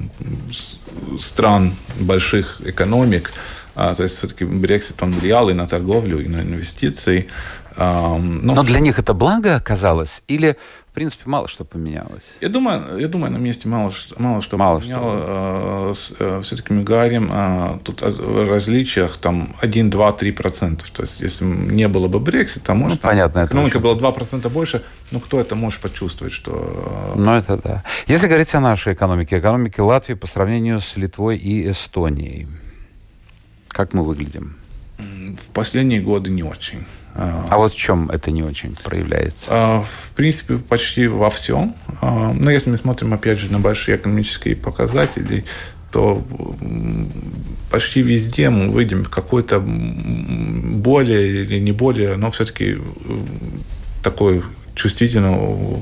стран, 1.19 1.73
больших 1.99 2.61
экономик. 2.65 3.33
А, 3.75 3.93
то 3.95 4.03
есть 4.03 4.17
все-таки 4.17 4.45
Брексит 4.45 5.03
он 5.03 5.11
влиял 5.11 5.49
и 5.49 5.53
на 5.53 5.67
торговлю, 5.67 6.19
и 6.19 6.27
на 6.27 6.41
инвестиции. 6.41 7.27
Но, 7.77 8.17
Но 8.41 8.63
для 8.63 8.79
них 8.79 8.97
это 8.97 9.13
благо 9.13 9.55
оказалось? 9.55 10.23
Или 10.27 10.57
принципе, 10.97 11.29
мало 11.29 11.47
что 11.47 11.63
поменялось. 11.63 12.23
Я 12.41 12.49
думаю, 12.49 12.97
я 12.97 13.07
думаю, 13.07 13.31
на 13.31 13.37
месте 13.37 13.67
мало, 13.67 13.93
мало 14.17 14.41
что 14.41 14.57
мало 14.57 14.79
поменялось. 14.79 16.05
Что. 16.05 16.15
Э, 16.19 16.41
Все-таки 16.41 16.73
мы 16.73 16.81
говорим 16.81 17.29
о, 17.31 17.77
тут 17.83 18.01
о 18.01 18.45
различиях 18.49 19.17
там 19.17 19.55
1, 19.61 19.91
2, 19.91 20.11
3 20.13 20.31
процента. 20.31 20.85
То 20.91 21.03
есть, 21.03 21.21
если 21.21 21.45
не 21.45 21.87
было 21.87 22.07
бы 22.07 22.19
Брексита, 22.19 22.73
может, 22.73 23.03
ну, 23.03 23.09
понятно, 23.09 23.41
там, 23.41 23.45
экономика 23.45 23.79
была 23.79 23.93
2 23.93 24.11
процента 24.11 24.49
больше, 24.49 24.83
ну, 25.11 25.19
кто 25.19 25.39
это 25.39 25.53
может 25.53 25.81
почувствовать, 25.81 26.33
что... 26.33 27.13
Э, 27.15 27.19
ну, 27.19 27.35
это 27.35 27.57
да. 27.57 27.83
Если 28.07 28.25
говорить 28.27 28.55
о 28.55 28.59
нашей 28.59 28.93
экономике, 28.93 29.37
экономике 29.37 29.83
Латвии 29.83 30.15
по 30.15 30.25
сравнению 30.25 30.79
с 30.79 30.97
Литвой 30.97 31.37
и 31.37 31.69
Эстонией, 31.69 32.47
как 33.69 33.93
мы 33.93 34.03
выглядим? 34.03 34.55
В 34.97 35.53
последние 35.53 36.01
годы 36.01 36.31
не 36.31 36.41
очень 36.41 36.85
А 37.15 37.57
вот 37.57 37.73
в 37.73 37.75
чем 37.75 38.09
это 38.09 38.31
не 38.31 38.43
очень 38.43 38.75
проявляется? 38.75 39.83
В 39.85 40.11
принципе, 40.15 40.57
почти 40.57 41.07
во 41.07 41.29
всем. 41.29 41.75
Но 42.01 42.51
если 42.51 42.69
мы 42.69 42.77
смотрим, 42.77 43.13
опять 43.13 43.39
же, 43.39 43.51
на 43.51 43.59
большие 43.59 43.97
экономические 43.97 44.55
показатели, 44.55 45.45
то 45.91 46.23
почти 47.71 48.01
везде 48.01 48.49
мы 48.49 48.69
выйдем 48.69 49.03
в 49.03 49.09
какой-то 49.09 49.59
более 49.59 51.43
или 51.43 51.59
не 51.59 51.71
более, 51.71 52.17
но 52.17 52.29
все-таки 52.29 52.77
такой 54.03 54.43
чувствительно 54.77 55.37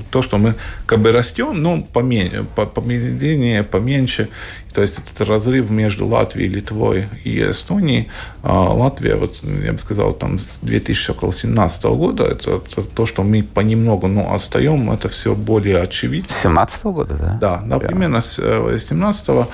то, 0.09 0.21
что 0.21 0.37
мы 0.37 0.55
как 0.85 0.99
бы 0.99 1.11
растем, 1.11 1.61
но 1.61 1.81
поменьше, 1.81 2.45
помедленнее, 2.55 3.63
поменьше. 3.63 4.29
То 4.73 4.81
есть 4.81 4.99
этот 4.99 5.27
разрыв 5.27 5.69
между 5.69 6.07
Латвией, 6.07 6.49
Литвой 6.49 7.07
и 7.23 7.41
Эстонией. 7.51 8.09
А 8.41 8.73
Латвия, 8.73 9.15
вот 9.15 9.35
я 9.63 9.71
бы 9.71 9.77
сказал, 9.77 10.13
там 10.13 10.39
с 10.39 10.59
2017 10.61 11.83
года, 11.83 12.23
это, 12.23 12.61
это 12.77 12.83
то, 12.83 13.05
что 13.05 13.23
мы 13.23 13.43
понемногу 13.43 14.07
но 14.07 14.33
отстаем, 14.33 14.91
это 14.91 15.09
все 15.09 15.35
более 15.35 15.81
очевидно. 15.81 16.29
С 16.29 16.41
17 16.41 16.83
года, 16.83 17.15
да? 17.15 17.37
Да, 17.41 17.63
да 17.65 17.79
примерно 17.79 18.21
с 18.21 18.35
17 18.35 19.29
-го. 19.29 19.47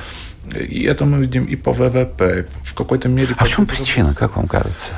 И 0.69 0.83
это 0.83 1.05
мы 1.05 1.19
видим 1.19 1.45
и 1.45 1.55
по 1.55 1.71
ВВП, 1.71 2.47
в 2.63 2.73
какой-то 2.73 3.09
мере... 3.09 3.35
А 3.37 3.45
в 3.45 3.49
чем 3.49 3.65
причина, 3.65 4.13
как 4.13 4.35
вам 4.35 4.47
кажется? 4.47 4.93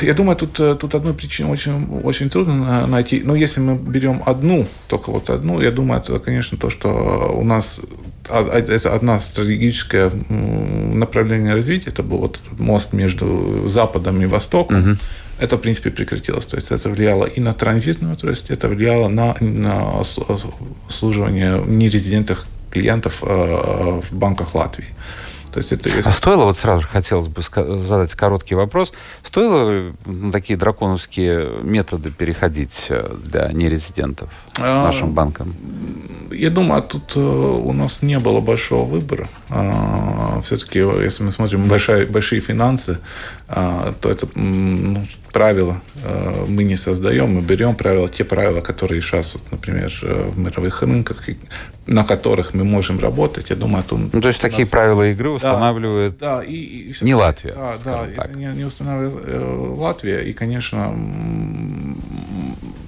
Я 0.00 0.14
думаю, 0.14 0.36
тут, 0.36 0.60
э, 0.60 0.76
тут 0.80 0.94
одну 0.94 1.14
причину 1.14 1.50
очень, 1.50 2.00
очень 2.02 2.30
трудно 2.30 2.86
найти. 2.86 3.22
Но 3.24 3.34
если 3.34 3.60
мы 3.60 3.76
берем 3.76 4.22
одну, 4.26 4.66
только 4.88 5.10
вот 5.10 5.30
одну, 5.30 5.60
я 5.60 5.70
думаю, 5.70 6.00
это, 6.00 6.18
конечно, 6.18 6.58
то, 6.58 6.70
что 6.70 7.34
у 7.36 7.44
нас 7.44 7.80
это 8.28 8.94
одна 8.94 9.20
стратегическое 9.20 10.10
направление 10.28 11.54
развития, 11.54 11.90
это 11.90 12.02
был 12.02 12.18
вот 12.18 12.40
мост 12.58 12.92
между 12.92 13.68
Западом 13.68 14.20
и 14.22 14.26
Востоком. 14.26 14.80
Угу. 14.80 14.98
Это, 15.38 15.56
в 15.56 15.60
принципе, 15.60 15.90
прекратилось. 15.90 16.46
То 16.46 16.56
есть 16.56 16.70
это 16.70 16.88
влияло 16.88 17.26
и 17.26 17.40
на 17.40 17.52
транзитную, 17.52 18.16
то 18.16 18.28
есть 18.28 18.50
это 18.50 18.68
влияло 18.68 19.08
на, 19.08 19.36
на 19.40 20.00
обслуживание 20.00 21.62
нерезидентных 21.66 22.46
клиентов 22.70 23.22
э, 23.22 23.26
в 23.26 24.12
банках 24.12 24.54
Латвии. 24.54 24.88
То 25.56 25.60
есть 25.60 25.72
это, 25.72 25.88
если... 25.88 26.06
А 26.06 26.12
стоило, 26.12 26.44
вот 26.44 26.58
сразу 26.58 26.82
же 26.82 26.88
хотелось 26.88 27.28
бы 27.28 27.40
задать 27.80 28.12
короткий 28.12 28.54
вопрос, 28.54 28.92
стоило 29.22 29.94
на 30.04 30.30
такие 30.30 30.58
драконовские 30.58 31.48
методы 31.62 32.10
переходить 32.10 32.88
э, 32.90 33.16
для 33.24 33.48
нерезидентов 33.52 34.28
а, 34.58 34.84
нашим 34.84 35.12
банкам? 35.12 35.54
Я 36.30 36.50
думаю, 36.50 36.82
тут 36.82 37.16
э, 37.16 37.20
у 37.20 37.72
нас 37.72 38.02
не 38.02 38.18
было 38.18 38.40
большого 38.40 38.84
выбора. 38.84 39.28
А, 40.36 40.42
Все-таки, 40.42 40.78
если 40.78 41.24
мы 41.24 41.32
смотрим 41.32 41.68
большие, 41.68 42.06
большие 42.06 42.40
финансы, 42.40 42.98
а, 43.48 43.94
то 44.00 44.10
это 44.10 44.28
ну, 44.34 45.06
правила 45.36 45.82
э, 46.02 46.46
мы 46.48 46.64
не 46.64 46.76
создаем, 46.76 47.34
мы 47.34 47.42
берем 47.42 47.74
правила, 47.74 48.08
те 48.08 48.24
правила, 48.24 48.62
которые 48.62 49.02
сейчас, 49.02 49.34
вот, 49.34 49.42
например, 49.50 49.92
э, 50.02 50.28
в 50.28 50.38
мировых 50.38 50.82
рынках, 50.82 51.24
на 51.86 52.04
которых 52.04 52.54
мы 52.54 52.64
можем 52.64 52.98
работать. 52.98 53.50
Я 53.50 53.56
думаю, 53.56 53.84
это 53.84 53.96
ну, 53.96 54.20
то 54.20 54.28
есть 54.28 54.40
такие 54.40 54.64
нас... 54.64 54.70
правила 54.70 55.10
игры 55.10 55.28
устанавливает 55.28 56.16
да, 56.18 56.38
да, 56.38 56.42
и, 56.42 56.90
и 56.90 56.94
не 57.02 57.14
Латвия. 57.14 57.52
Да, 57.52 57.76
да, 57.84 58.06
так. 58.16 58.30
это 58.30 58.38
не, 58.38 58.46
не 58.46 58.64
устанавливает 58.64 59.24
э, 59.28 59.74
Латвия. 59.76 60.20
И, 60.20 60.32
конечно, 60.32 60.94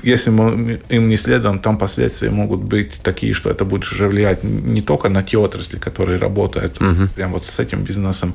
если 0.08 0.30
мы 0.30 0.80
им 0.88 1.08
не 1.08 1.16
следуем, 1.16 1.58
там 1.58 1.78
последствия 1.78 2.30
могут 2.30 2.60
быть 2.60 3.00
такие, 3.02 3.32
что 3.32 3.50
это 3.50 3.64
будет 3.64 3.84
уже 3.92 4.08
влиять 4.08 4.44
не 4.44 4.80
только 4.80 5.08
на 5.08 5.22
те 5.22 5.36
отрасли, 5.36 5.78
которые 5.78 6.18
работают 6.18 6.80
угу. 6.80 7.08
прямо 7.14 7.34
вот 7.34 7.44
с 7.44 7.58
этим 7.58 7.84
бизнесом, 7.84 8.34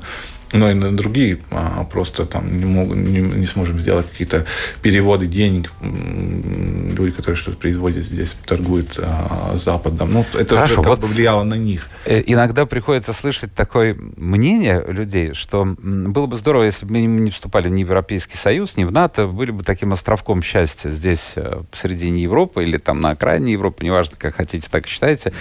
но 0.54 0.70
и 0.70 0.74
на 0.74 0.96
другие 0.96 1.40
а, 1.50 1.84
просто 1.84 2.24
там 2.24 2.56
не, 2.56 2.64
могут, 2.64 2.96
не, 2.96 3.18
не 3.18 3.46
сможем 3.46 3.80
сделать 3.80 4.08
какие-то 4.08 4.46
переводы 4.82 5.26
денег. 5.26 5.72
Люди, 5.82 7.10
которые 7.10 7.36
что-то 7.36 7.56
производят 7.56 8.04
здесь, 8.04 8.36
торгуют 8.46 8.98
а, 8.98 9.56
Западом. 9.56 10.12
Ну, 10.12 10.24
это 10.32 10.54
Хорошо, 10.54 10.82
вот 10.82 11.00
влияло 11.00 11.42
на 11.42 11.54
них. 11.54 11.88
Э, 12.06 12.22
иногда 12.24 12.66
приходится 12.66 13.12
слышать 13.12 13.52
такое 13.52 13.96
мнение 14.16 14.82
людей, 14.86 15.34
что 15.34 15.64
было 15.78 16.26
бы 16.26 16.36
здорово, 16.36 16.64
если 16.64 16.86
бы 16.86 16.92
мы 16.92 17.00
не 17.00 17.32
вступали 17.32 17.68
ни 17.68 17.82
в 17.82 17.88
Европейский 17.88 18.36
Союз, 18.36 18.76
ни 18.76 18.84
в 18.84 18.92
НАТО, 18.92 19.26
были 19.26 19.50
бы 19.50 19.64
таким 19.64 19.92
островком 19.92 20.40
счастья 20.40 20.90
здесь, 20.90 21.32
э, 21.34 21.62
посередине 21.68 22.22
Европы 22.22 22.62
или 22.62 22.78
там 22.78 23.00
на 23.00 23.10
окраине 23.10 23.54
Европы, 23.54 23.84
неважно, 23.84 24.16
как 24.16 24.36
хотите, 24.36 24.68
так 24.70 24.86
и 24.86 24.88
считаете. 24.88 25.32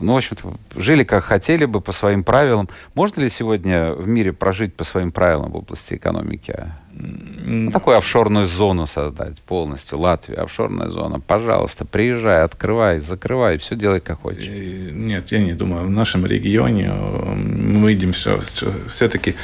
Э, 0.00 0.04
ну, 0.04 0.14
в 0.14 0.16
общем-то, 0.16 0.54
жили 0.76 1.04
как 1.04 1.24
хотели 1.24 1.64
бы, 1.64 1.80
по 1.80 1.92
своим 1.92 2.24
правилам. 2.24 2.68
Можно 2.94 3.22
ли 3.22 3.30
сегодня 3.30 3.92
в 3.92 4.08
мире 4.08 4.32
прожить 4.32 4.74
по 4.74 4.84
своим 4.84 5.10
правилам 5.12 5.52
в 5.52 5.56
области 5.56 5.94
экономики? 5.94 6.54
Ну, 6.92 7.70
такую 7.70 7.96
офшорную 7.96 8.46
зону 8.46 8.86
создать 8.86 9.40
полностью. 9.42 9.98
Латвия, 9.98 10.36
офшорная 10.36 10.88
зона. 10.88 11.20
Пожалуйста, 11.20 11.84
приезжай, 11.84 12.42
открывай, 12.42 12.98
закрывай, 12.98 13.58
все 13.58 13.76
делай 13.76 14.00
как 14.00 14.20
хочешь. 14.20 14.48
Нет, 14.48 15.32
я 15.32 15.38
не 15.38 15.52
думаю. 15.52 15.86
В 15.86 15.90
нашем 15.90 16.26
регионе 16.26 16.90
э, 16.92 17.34
мы 17.34 17.92
видим 17.92 18.12
все, 18.12 18.40
все-таки 18.88 19.30
э, 19.30 19.34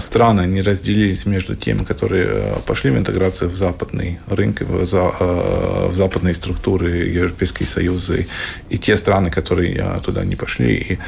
страны 0.00 0.46
не 0.46 0.62
разделились 0.62 1.26
между 1.26 1.56
теми, 1.56 1.84
которые 1.84 2.26
э, 2.28 2.56
пошли 2.66 2.90
в 2.90 2.98
интеграцию 2.98 3.50
в 3.50 3.56
западный 3.56 4.18
рынок, 4.28 4.60
в, 4.60 4.84
в 4.84 5.94
западные 5.94 6.34
структуры 6.34 6.90
Европейский 6.90 7.64
Союз, 7.64 8.10
и, 8.68 8.78
те 8.78 8.96
страны, 8.96 9.30
которые 9.30 10.00
туда 10.04 10.24
не 10.24 10.36
пошли. 10.36 10.74
И, 10.74 10.98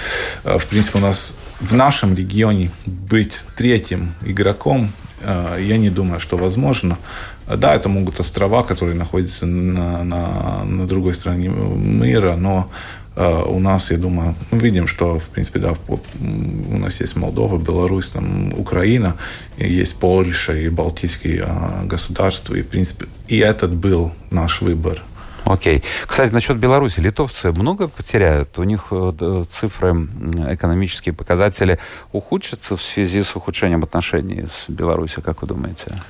в 0.45 0.67
принципе, 0.67 0.99
у 0.99 1.03
нас 1.03 1.35
в 1.61 1.75
нашем 1.75 2.15
регионе 2.15 2.71
быть 2.87 3.35
третьим 3.57 4.15
игроком 4.23 4.93
Э, 5.25 5.59
я 5.61 5.79
не 5.79 5.91
думаю, 5.91 6.21
что 6.21 6.37
возможно. 6.37 6.99
Да, 7.47 7.75
это 7.75 7.89
могут 7.89 8.21
острова, 8.21 8.63
которые 8.63 8.97
находятся 8.97 9.47
на, 9.47 10.05
на, 10.05 10.65
на 10.65 10.87
другой 10.87 11.15
стороне 11.15 11.49
мира, 11.49 12.37
но 12.37 12.71
э, 12.71 13.04
у 13.17 13.61
нас, 13.61 13.91
я 13.91 13.99
думаю, 13.99 14.35
мы 14.51 14.59
видим, 14.59 14.87
что, 14.87 15.19
в 15.19 15.29
принципе, 15.29 15.61
да, 15.61 15.75
у 15.89 16.79
нас 16.79 17.01
есть 17.01 17.17
Молдова, 17.17 17.59
Беларусь, 17.59 18.09
там, 18.09 18.53
Украина, 18.59 19.17
есть 19.57 19.97
Польша 19.97 20.53
и 20.57 20.69
Балтийские 20.69 21.45
э, 21.47 21.87
государства, 21.87 22.55
и, 22.55 22.63
в 22.63 22.69
принципе, 22.69 23.07
и 23.29 23.39
этот 23.39 23.75
был 23.75 24.13
наш 24.31 24.63
выбор– 24.63 25.03
Окей. 25.45 25.83
Кстати, 26.07 26.33
насчет 26.33 26.57
Беларуси. 26.57 27.01
Литовцы 27.01 27.53
много 27.53 27.89
потеряют? 27.89 28.59
У 28.59 28.63
них 28.63 28.87
э, 28.91 29.45
цифры, 29.49 30.09
экономические 30.49 31.13
показатели 31.13 31.79
ухудшатся 32.13 32.77
в 32.77 32.83
связи 32.83 33.23
с 33.23 33.37
ухудшением 33.37 33.83
отношений 33.83 34.47
с 34.49 34.67
Беларусью, 34.69 35.23
как 35.23 35.43
вы 35.43 35.49
думаете? 35.49 36.01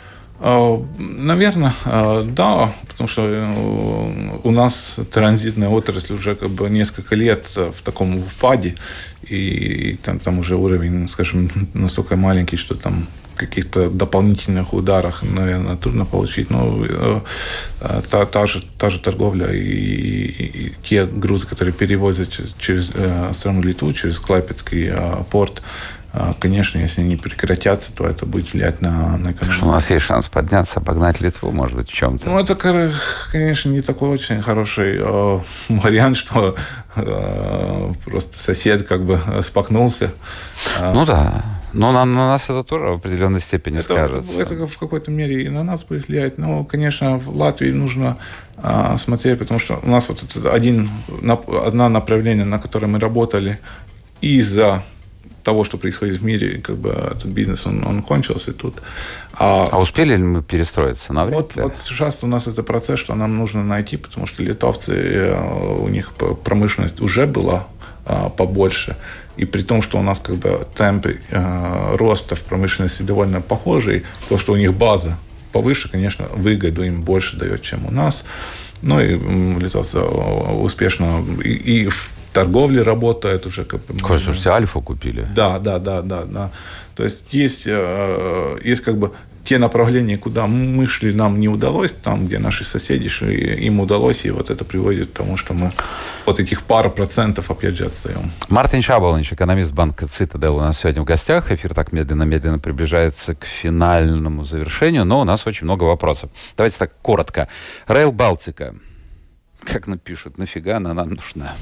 А, 0.41 0.83
Наверное, 0.99 1.75
а, 1.85 2.23
да, 2.23 2.73
потому 2.89 3.09
что 3.09 3.23
э, 3.25 4.39
у 4.43 4.51
нас 4.51 4.97
транзитная 5.11 5.69
отрасль 5.69 6.15
уже 6.15 6.35
как 6.35 6.51
бы 6.51 6.69
несколько 6.69 7.15
лет 7.15 7.47
в 7.57 7.83
таком 7.83 8.23
впаде, 8.23 8.75
и 9.23 9.99
там, 10.03 10.19
там 10.19 10.39
уже 10.39 10.57
уровень, 10.57 11.09
скажем, 11.09 11.51
настолько 11.75 12.17
маленький, 12.17 12.57
что 12.57 12.75
там 12.75 13.07
каких-то 13.37 13.91
дополнительных 13.91 14.75
ударах, 14.75 15.23
наверное, 15.23 15.77
трудно 15.77 16.05
получить. 16.05 16.51
Но 16.51 16.85
э, 16.85 17.21
э, 17.81 18.03
та, 18.11 18.27
та, 18.27 18.47
же, 18.47 18.63
та 18.79 18.91
же 18.91 19.01
торговля 19.01 19.53
и, 19.53 19.59
и, 19.59 20.67
и 20.67 20.73
те 20.89 21.05
грузы, 21.07 21.47
которые 21.47 21.73
перевозят 21.73 22.41
через 22.59 22.91
э, 22.95 23.33
страну 23.35 23.63
Литву, 23.63 23.93
через 23.93 24.19
Клайпецкий 24.19 24.89
э, 24.91 25.25
порт, 25.31 25.59
э, 25.59 26.04
конечно, 26.39 26.79
если 26.79 27.01
они 27.01 27.17
прекратятся, 27.17 27.93
то 27.93 28.07
это 28.07 28.25
будет 28.27 28.53
влиять 28.53 28.81
на, 28.81 29.17
на 29.17 29.33
экономику. 29.33 29.53
Что 29.53 29.67
у 29.67 29.73
нас 29.73 29.91
есть 29.91 30.05
шанс 30.05 30.29
подняться, 30.29 30.81
обогнать 30.81 31.21
Литву, 31.21 31.51
может 31.51 31.77
быть, 31.77 31.91
в 31.91 31.93
чем-то. 31.93 32.29
Ну, 32.29 32.39
это, 32.39 32.55
конечно, 33.33 33.71
не 33.71 33.81
такой 33.81 34.11
очень 34.11 34.41
хороший 34.43 34.99
э, 34.99 35.41
вариант, 35.69 36.17
что 36.17 36.57
э, 36.95 37.93
просто 38.05 38.39
сосед 38.39 38.87
как 38.87 39.05
бы 39.05 39.21
спокнулся. 39.43 40.13
Ну 40.81 41.05
да. 41.05 41.45
Но 41.73 41.91
на, 41.91 42.05
на 42.05 42.29
нас 42.29 42.45
это 42.45 42.63
тоже 42.63 42.85
в 42.85 42.93
определенной 42.95 43.41
степени 43.41 43.79
это, 43.79 43.85
скажется. 43.85 44.41
Это 44.41 44.67
в 44.69 44.79
какой-то 44.79 45.11
мере 45.11 45.43
и 45.43 45.49
на 45.49 45.65
нас 45.65 45.83
будет 45.83 46.07
влиять. 46.07 46.39
Но, 46.39 46.65
конечно, 46.65 47.19
в 47.19 47.37
Латвии 47.37 47.73
нужно 47.73 48.19
а, 48.57 48.97
смотреть, 48.97 49.41
потому 49.41 49.59
что 49.59 49.81
у 49.83 49.91
нас 49.91 50.09
вот 50.09 50.23
это 50.23 50.53
один, 50.53 50.89
одно 51.21 51.89
направление, 51.89 52.45
на 52.45 52.61
котором 52.61 52.93
мы 52.93 53.01
работали 53.01 53.59
из-за 54.21 54.85
того, 55.45 55.63
что 55.63 55.77
происходит 55.77 56.21
в 56.21 56.25
мире, 56.25 56.59
как 56.59 56.77
бы 56.77 56.91
этот 56.91 57.27
бизнес, 57.27 57.67
он, 57.67 57.85
он 57.87 58.03
кончился 58.03 58.53
тут. 58.53 58.83
А, 59.35 59.69
а 59.71 59.79
успели 59.79 60.17
ли 60.17 60.23
мы 60.23 60.43
перестроиться 60.43 61.13
на 61.13 61.25
время? 61.25 61.43
Вот, 61.43 61.57
вот 61.57 61.79
сейчас 61.79 62.25
у 62.25 62.27
нас 62.27 62.49
это 62.49 62.63
процесс, 62.63 62.99
что 62.99 63.15
нам 63.15 63.37
нужно 63.37 63.63
найти, 63.63 63.97
потому 63.97 64.27
что 64.27 64.43
литовцы, 64.43 64.93
э, 64.93 65.79
у 65.79 65.89
них 65.89 66.13
промышленность 66.45 67.01
уже 67.03 67.27
была 67.27 67.67
а, 68.07 68.31
побольше. 68.31 68.97
И 69.37 69.45
при 69.45 69.63
том, 69.63 69.83
что 69.83 69.99
у 69.99 70.03
нас 70.03 70.21
как 70.21 70.37
бы 70.37 70.67
темпы 70.77 71.21
э, 71.31 71.97
роста 71.97 72.35
в 72.35 72.43
промышленности 72.43 73.03
довольно 73.03 73.41
похожие, 73.41 74.03
то, 74.29 74.39
что 74.39 74.55
у 74.55 74.57
них 74.57 74.73
база 74.73 75.19
повыше, 75.53 75.91
конечно, 75.91 76.27
выгоду 76.33 76.83
им 76.83 77.03
больше 77.03 77.37
дает, 77.37 77.63
чем 77.63 77.87
у 77.87 77.91
нас. 77.91 78.25
Ну 78.83 79.01
и 79.01 79.17
литовцы 79.61 80.01
успешно 80.01 81.25
и, 81.45 81.53
и 81.53 81.89
в 81.89 82.11
торговле 82.35 82.83
работают 82.83 83.47
уже. 83.47 83.65
Как 83.65 83.81
бы, 83.87 83.99
Слушайте, 83.99 84.51
Альфу 84.51 84.83
купили. 84.83 85.27
Да, 85.35 85.59
да, 85.59 85.79
да, 85.79 86.03
да, 86.03 86.25
да. 86.25 86.51
То 86.95 87.05
есть 87.05 87.25
есть, 87.33 87.65
э, 87.67 88.59
есть 88.65 88.83
как 88.83 88.97
бы 88.99 89.11
те 89.45 89.59
направления, 89.59 90.17
куда 90.17 90.47
мы 90.47 90.89
шли, 90.89 91.15
нам 91.15 91.39
не 91.39 91.49
удалось, 91.49 91.93
там, 91.93 92.27
где 92.27 92.39
наши 92.39 92.65
соседи 92.65 93.09
шли, 93.09 93.67
им 93.67 93.81
удалось, 93.81 94.25
и 94.25 94.31
вот 94.31 94.51
это 94.51 94.65
приводит 94.65 95.09
к 95.09 95.13
тому, 95.13 95.37
что 95.37 95.55
мы 95.55 95.71
от 96.25 96.41
этих 96.41 96.63
пары 96.63 96.91
процентов, 96.91 97.51
опять 97.51 97.77
же, 97.77 97.85
отстаем. 97.87 98.31
Мартин 98.49 98.83
Шаболович, 98.83 99.33
экономист 99.33 99.73
банка 99.73 100.07
«Цитадел» 100.07 100.57
у 100.57 100.61
нас 100.61 100.79
сегодня 100.79 101.03
в 101.03 101.05
гостях. 101.05 101.53
Эфир 101.53 101.75
так 101.75 101.93
медленно-медленно 101.93 102.59
приближается 102.59 103.35
к 103.35 103.45
финальному 103.45 104.45
завершению, 104.45 105.05
но 105.05 105.21
у 105.21 105.25
нас 105.25 105.47
очень 105.47 105.65
много 105.65 105.85
вопросов. 105.85 106.31
Давайте 106.57 106.79
так 106.79 106.93
коротко. 107.03 107.49
Рейл 107.87 108.13
Балтика 108.13 108.75
как 109.65 109.87
напишут, 109.87 110.39
нафига 110.39 110.77
она 110.77 110.95
нам 110.95 111.11
нужна? 111.11 111.55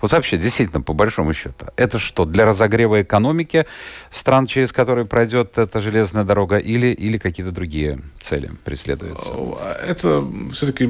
Вот 0.00 0.12
вообще, 0.12 0.36
действительно, 0.36 0.82
по 0.82 0.92
большому 0.92 1.32
счету, 1.32 1.66
это 1.76 1.98
что, 1.98 2.24
для 2.24 2.44
разогрева 2.44 3.02
экономики 3.02 3.66
стран, 4.10 4.46
через 4.46 4.72
которые 4.72 5.06
пройдет 5.06 5.58
эта 5.58 5.80
железная 5.80 6.24
дорога, 6.24 6.58
или, 6.58 6.88
или 6.88 7.18
какие-то 7.18 7.52
другие 7.52 8.00
цели 8.20 8.52
преследуются? 8.64 9.32
Это 9.86 10.24
все-таки 10.52 10.84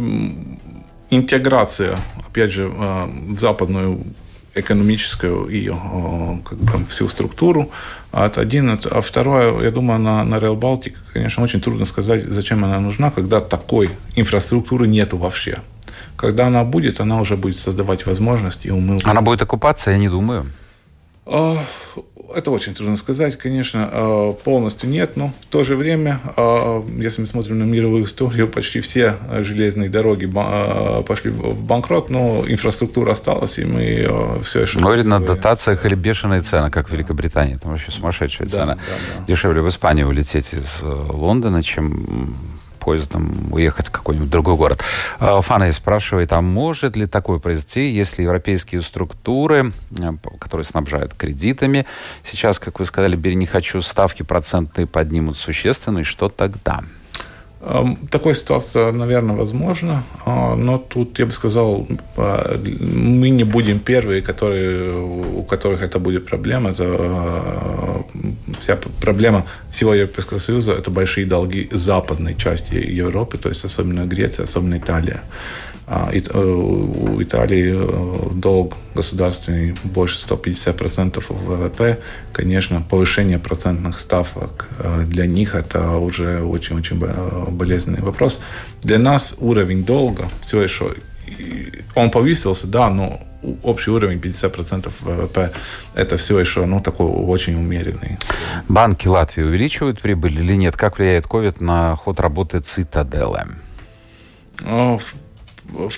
интеграция, 1.10 1.98
опять 2.26 2.52
же, 2.52 2.64
э, 2.64 3.06
в 3.06 3.38
западную 3.38 4.04
экономическую 4.54 5.48
ее 5.48 5.74
э, 5.74 6.48
как 6.48 6.58
бы, 6.58 6.86
всю 6.86 7.08
структуру. 7.08 7.70
Это 8.12 8.40
один. 8.40 8.70
А 8.70 9.00
второе, 9.00 9.62
я 9.62 9.70
думаю, 9.70 9.98
на, 9.98 10.24
на 10.24 10.36
Rail 10.36 10.58
Baltic, 10.58 10.94
конечно, 11.12 11.42
очень 11.42 11.60
трудно 11.60 11.86
сказать, 11.86 12.24
зачем 12.24 12.64
она 12.64 12.80
нужна, 12.80 13.10
когда 13.10 13.40
такой 13.40 13.90
инфраструктуры 14.16 14.86
нету 14.86 15.16
вообще. 15.16 15.58
Когда 16.16 16.46
она 16.46 16.64
будет, 16.64 17.00
она 17.00 17.20
уже 17.20 17.36
будет 17.36 17.58
создавать 17.58 18.06
возможности. 18.06 18.68
И 18.68 18.70
умыл. 18.70 19.00
Она 19.04 19.20
будет 19.20 19.42
окупаться, 19.42 19.90
я 19.90 19.98
не 19.98 20.08
думаю. 20.08 20.46
А, 21.26 21.64
это 22.34 22.50
очень 22.50 22.74
трудно 22.74 22.98
сказать, 22.98 23.38
конечно, 23.38 23.88
а, 23.90 24.32
полностью 24.32 24.90
нет, 24.90 25.16
но 25.16 25.32
в 25.40 25.46
то 25.46 25.64
же 25.64 25.74
время, 25.74 26.20
а, 26.36 26.84
если 26.98 27.22
мы 27.22 27.26
смотрим 27.26 27.58
на 27.58 27.64
мировую 27.64 28.04
историю, 28.04 28.46
почти 28.48 28.80
все 28.80 29.16
железные 29.40 29.88
дороги 29.88 30.26
пошли 31.06 31.30
в 31.30 31.62
банкрот, 31.62 32.10
но 32.10 32.44
инфраструктура 32.46 33.12
осталась, 33.12 33.58
и 33.58 33.64
мы 33.64 34.42
все 34.44 34.62
еще... 34.62 34.78
Говорит 34.78 35.06
на 35.06 35.20
дотациях 35.20 35.86
или 35.86 35.94
бешеные 35.94 36.42
цены, 36.42 36.70
как 36.70 36.90
в 36.90 36.92
Великобритании, 36.92 37.56
там 37.56 37.72
вообще 37.72 37.90
сумасшедшая 37.90 38.46
да, 38.48 38.52
цена. 38.52 38.74
Да, 38.74 38.80
да. 39.18 39.24
Дешевле 39.26 39.62
в 39.62 39.68
Испанию 39.68 40.08
улететь 40.08 40.52
из 40.52 40.80
э, 40.82 40.86
Лондона, 40.86 41.62
чем 41.62 42.34
поездом 42.84 43.52
уехать 43.52 43.88
в 43.88 43.90
какой-нибудь 43.90 44.30
другой 44.30 44.56
город. 44.56 44.82
А, 45.18 45.40
Фана 45.40 45.72
спрашивает, 45.72 46.32
а 46.32 46.40
может 46.40 46.96
ли 46.96 47.06
такое 47.06 47.38
произойти, 47.38 47.88
если 47.88 48.22
европейские 48.22 48.82
структуры, 48.82 49.72
э, 49.98 50.12
которые 50.38 50.64
снабжают 50.64 51.14
кредитами, 51.14 51.86
сейчас, 52.22 52.58
как 52.58 52.78
вы 52.78 52.86
сказали, 52.86 53.16
бери 53.16 53.34
не 53.34 53.46
хочу, 53.46 53.80
ставки 53.80 54.22
процентные 54.22 54.86
поднимут 54.86 55.36
существенно, 55.36 56.00
и 56.00 56.04
что 56.04 56.28
тогда? 56.28 56.82
Такая 58.10 58.34
ситуация, 58.34 58.92
наверное, 58.92 59.36
возможна, 59.36 60.02
а, 60.26 60.54
но 60.54 60.76
тут, 60.76 61.18
я 61.18 61.24
бы 61.24 61.32
сказал, 61.32 61.86
а, 62.16 62.58
мы 62.80 63.30
не 63.30 63.44
будем 63.44 63.78
первые, 63.78 64.20
которые, 64.20 64.92
у 64.94 65.42
которых 65.44 65.80
это 65.80 65.98
будет 65.98 66.26
проблема. 66.26 66.70
Это 66.70 66.84
а, 66.84 68.04
вся 68.60 68.78
проблема 69.00 69.46
всего 69.70 69.94
Европейского 69.94 70.40
Союза– 70.40 70.72
это 70.78 70.90
большие 70.90 71.26
долги 71.26 71.68
западной 71.72 72.36
части 72.36 72.74
Европы, 72.74 73.38
то 73.38 73.48
есть 73.48 73.64
особенно 73.64 74.04
Греция, 74.04 74.44
особенно 74.44 74.76
Италия. 74.76 75.22
А, 75.86 76.10
э, 76.12 76.38
у 76.38 77.22
Италии 77.22 77.74
э, 77.76 78.30
долг 78.34 78.74
государственный 78.94 79.74
больше 79.84 80.18
150% 80.18 81.22
ВВП. 81.28 81.98
Конечно, 82.32 82.80
повышение 82.80 83.38
процентных 83.38 83.98
ставок 83.98 84.68
э, 84.78 85.04
для 85.06 85.26
них 85.26 85.54
это 85.54 85.90
уже 85.96 86.42
очень-очень 86.42 86.98
болезненный 87.50 88.00
вопрос. 88.00 88.40
Для 88.82 88.98
нас 88.98 89.34
уровень 89.38 89.84
долга 89.84 90.24
все 90.40 90.62
еще 90.62 90.94
он 91.94 92.10
повысился, 92.10 92.66
да, 92.66 92.90
но 92.90 93.20
общий 93.62 93.90
уровень 93.90 94.18
50% 94.18 94.90
ВВП 95.00 95.52
это 95.94 96.16
все 96.16 96.38
еще 96.38 96.64
ну, 96.64 96.80
такой 96.80 97.06
очень 97.06 97.56
умеренный. 97.56 98.18
Банки 98.68 99.06
Латвии 99.06 99.42
увеличивают 99.42 100.00
прибыль 100.00 100.40
или 100.40 100.54
нет? 100.54 100.76
Как 100.76 100.98
влияет 100.98 101.26
COVID 101.26 101.62
на 101.62 101.94
ход 101.96 102.20
работы 102.20 102.60
Цитаделы? 102.60 103.42
в 104.60 105.00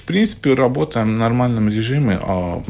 принципе, 0.02 0.54
работаем 0.54 1.14
в 1.14 1.18
нормальном 1.18 1.68
режиме. 1.68 2.18
А 2.20 2.62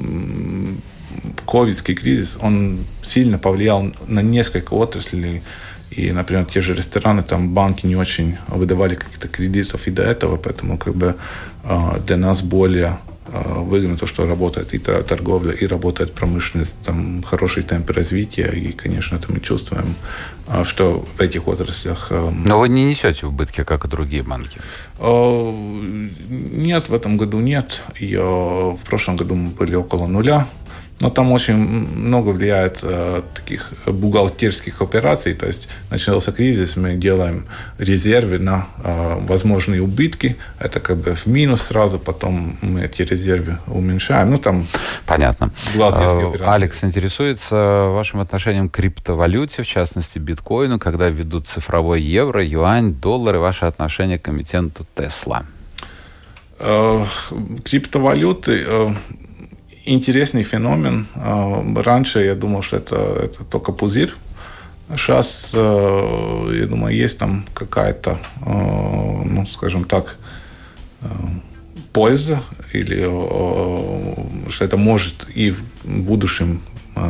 ковидский 1.47 1.95
кризис, 1.95 2.38
он 2.40 2.85
сильно 3.03 3.38
повлиял 3.38 3.92
на 4.07 4.21
несколько 4.21 4.75
отраслей. 4.75 5.42
И, 5.90 6.11
например, 6.12 6.45
те 6.47 6.61
же 6.61 6.75
рестораны, 6.75 7.23
там 7.23 7.55
банки 7.55 7.87
не 7.87 7.97
очень 7.97 8.37
выдавали 8.49 8.97
каких-то 8.97 9.29
кредитов 9.29 9.87
и 9.87 9.90
до 9.90 10.03
этого, 10.03 10.37
поэтому 10.37 10.79
как 10.79 10.95
бы 10.95 11.16
а, 11.64 11.99
для 12.01 12.16
нас 12.16 12.42
более 12.42 12.99
выгодно 13.33 13.97
то, 13.97 14.07
что 14.07 14.27
работает 14.27 14.75
и 14.75 14.79
торговля, 14.79 15.53
и 15.53 15.67
работает 15.67 16.12
промышленность, 16.12 16.77
там 16.85 17.23
хороший 17.23 17.62
темп 17.62 17.91
развития, 17.91 18.49
и, 18.49 18.73
конечно, 18.73 19.17
это 19.17 19.33
мы 19.33 19.41
чувствуем, 19.41 19.97
а, 20.47 20.65
что 20.65 21.05
в 21.17 21.21
этих 21.21 21.49
отраслях... 21.49 22.09
Эм, 22.11 22.45
Но 22.45 22.61
вы 22.61 22.69
не 22.69 22.85
несете 22.85 23.27
убытки, 23.27 23.65
как 23.65 23.85
и 23.85 23.89
другие 23.89 24.23
банки? 24.23 24.61
А, 24.99 25.53
нет, 26.29 26.89
в 26.89 26.95
этом 26.95 27.17
году 27.17 27.41
нет. 27.41 27.83
И 28.01 28.17
в 28.17 28.79
прошлом 28.89 29.17
году 29.17 29.35
мы 29.35 29.51
были 29.51 29.75
около 29.75 30.07
нуля. 30.07 30.47
Но 30.98 31.11
там 31.11 31.32
очень 31.32 31.56
много 31.56 32.30
влияет 32.30 32.78
э, 32.82 33.22
таких 33.35 33.70
бухгалтерских 33.87 34.80
операций. 34.80 35.35
То 35.35 35.46
есть 35.46 35.68
начался 35.90 36.32
кризис, 36.32 36.76
мы 36.76 36.94
делаем 36.94 37.46
резервы 37.78 38.38
на 38.38 38.66
э, 38.82 39.18
возможные 39.20 39.82
убытки. 39.82 40.37
Это 40.59 40.80
как 40.80 40.96
бы 40.96 41.14
в 41.14 41.26
минус 41.26 41.62
сразу, 41.62 41.98
потом 41.98 42.56
мы 42.62 42.80
эти 42.85 43.02
резервы 43.02 43.59
уменьшаем. 43.66 44.30
Ну, 44.30 44.38
там 44.38 44.66
Понятно. 45.04 45.52
Э, 45.74 46.32
Алекс 46.46 46.82
интересуется 46.82 47.90
вашим 47.92 48.20
отношением 48.20 48.70
к 48.70 48.76
криптовалюте, 48.76 49.64
в 49.64 49.66
частности 49.66 50.18
биткоину, 50.18 50.78
когда 50.78 51.11
ведут 51.11 51.46
цифровой 51.46 52.00
евро, 52.00 52.42
юань, 52.42 52.94
доллары, 52.94 53.38
ваше 53.38 53.66
отношение 53.66 54.18
к 54.18 54.30
эмитенту 54.30 54.87
Тесла. 54.94 55.44
Э, 56.59 57.04
криптовалюты 57.64 58.64
э, 58.66 58.94
интересный 59.87 60.42
феномен. 60.42 61.07
А, 61.14 61.64
раньше 61.83 62.25
я 62.25 62.35
думал, 62.35 62.62
что 62.62 62.77
это, 62.77 62.96
это 62.96 63.44
только 63.44 63.72
пузырь. 63.72 64.12
Сейчас, 64.90 65.51
э, 65.53 66.51
я 66.61 66.66
думаю, 66.66 66.94
есть 66.94 67.18
там 67.18 67.44
какая-то, 67.55 68.18
э, 68.44 69.22
ну, 69.25 69.44
скажем 69.46 69.85
так, 69.85 70.16
э, 71.03 71.07
польза 71.92 72.42
или 72.72 73.03
что 74.51 74.64
это 74.64 74.77
может 74.77 75.27
и 75.35 75.51
в 75.51 75.62
будущем 75.83 76.61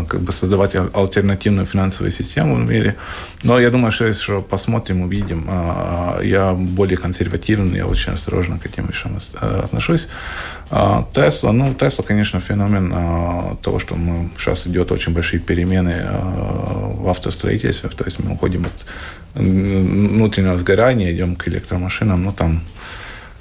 как 0.09 0.21
бы 0.21 0.33
создавать 0.33 0.75
альтернативную 0.75 1.67
финансовую 1.67 2.11
систему 2.11 2.57
в 2.57 2.69
мире. 2.69 2.97
Но 3.43 3.61
я 3.61 3.71
думаю, 3.71 3.93
что 3.93 4.07
если 4.07 4.41
посмотрим, 4.41 5.03
увидим. 5.03 5.47
А, 5.49 6.21
я 6.23 6.53
более 6.55 6.97
консервативный, 6.97 7.79
я 7.79 7.87
очень 7.87 8.13
осторожно 8.13 8.59
к 8.59 8.67
этим 8.67 8.87
вещам 8.87 9.19
э, 9.41 9.61
отношусь. 9.65 10.09
А, 10.71 11.07
Тесла, 11.13 11.53
ну, 11.53 11.75
Тесла, 11.75 12.05
конечно, 12.05 12.41
феномен 12.41 13.57
того, 13.63 13.79
что 13.79 13.95
мы, 13.95 14.31
сейчас 14.39 14.67
идет 14.67 14.91
очень 14.91 15.15
большие 15.15 15.41
перемены 15.41 16.05
в 16.99 17.09
автостроительстве, 17.09 17.89
то 17.91 18.05
есть 18.05 18.19
мы 18.19 18.33
уходим 18.33 18.67
от 18.67 18.85
внутреннего 19.35 20.59
сгорания, 20.59 21.13
идем 21.13 21.37
к 21.37 21.47
электромашинам, 21.49 22.25
ну, 22.25 22.33
там, 22.33 22.63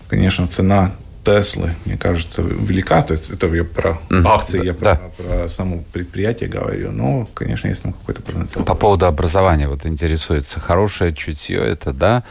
конечно, 0.09 0.47
цена 0.47 0.91
Теслы, 1.25 1.75
мне 1.85 1.97
кажется, 1.97 2.41
велика. 2.41 3.01
То 3.01 3.13
есть 3.13 3.31
это 3.31 3.47
я 3.47 3.63
про 3.63 3.97
угу. 4.11 4.27
акции, 4.27 4.59
да, 4.59 4.63
я 4.63 4.73
про, 4.73 4.93
да. 4.95 5.01
про 5.17 5.49
само 5.49 5.83
предприятие 5.91 6.49
говорю. 6.49 6.91
Но, 6.91 7.27
конечно, 7.33 7.67
есть 7.67 7.81
там 7.81 7.93
какой-то 7.93 8.21
потенциал. 8.21 8.63
По 8.63 8.75
поводу 8.75 9.07
образования 9.07 9.67
вот 9.67 9.85
интересуется. 9.85 10.59
Хорошее 10.59 11.13
чутье 11.13 11.57
это, 11.57 11.91
да, 11.93 12.23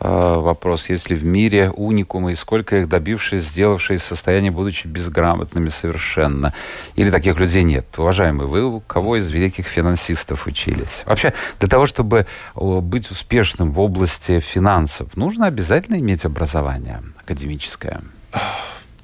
а, 0.00 0.38
вопрос, 0.38 0.88
есть 0.88 1.10
ли 1.10 1.16
в 1.16 1.24
мире 1.24 1.70
уникумы, 1.70 2.32
и 2.32 2.34
сколько 2.34 2.76
их 2.78 2.88
добившись, 2.88 3.44
сделавшие 3.44 3.98
состояние, 3.98 4.52
будучи 4.52 4.86
безграмотными 4.86 5.68
совершенно. 5.68 6.54
Или 6.94 7.10
таких 7.10 7.38
людей 7.38 7.64
нет. 7.64 7.86
Уважаемые, 7.96 8.46
вы 8.46 8.64
у 8.64 8.80
кого 8.80 9.16
из 9.16 9.28
великих 9.30 9.66
финансистов 9.66 10.46
учились? 10.46 11.02
Вообще, 11.04 11.34
для 11.58 11.68
того, 11.68 11.86
чтобы 11.86 12.26
быть 12.54 13.10
успешным 13.10 13.72
в 13.72 13.80
области 13.80 14.40
финансов, 14.40 15.16
нужно 15.16 15.46
обязательно 15.46 15.96
иметь 15.96 16.24
образование 16.24 17.02
академическое? 17.20 18.00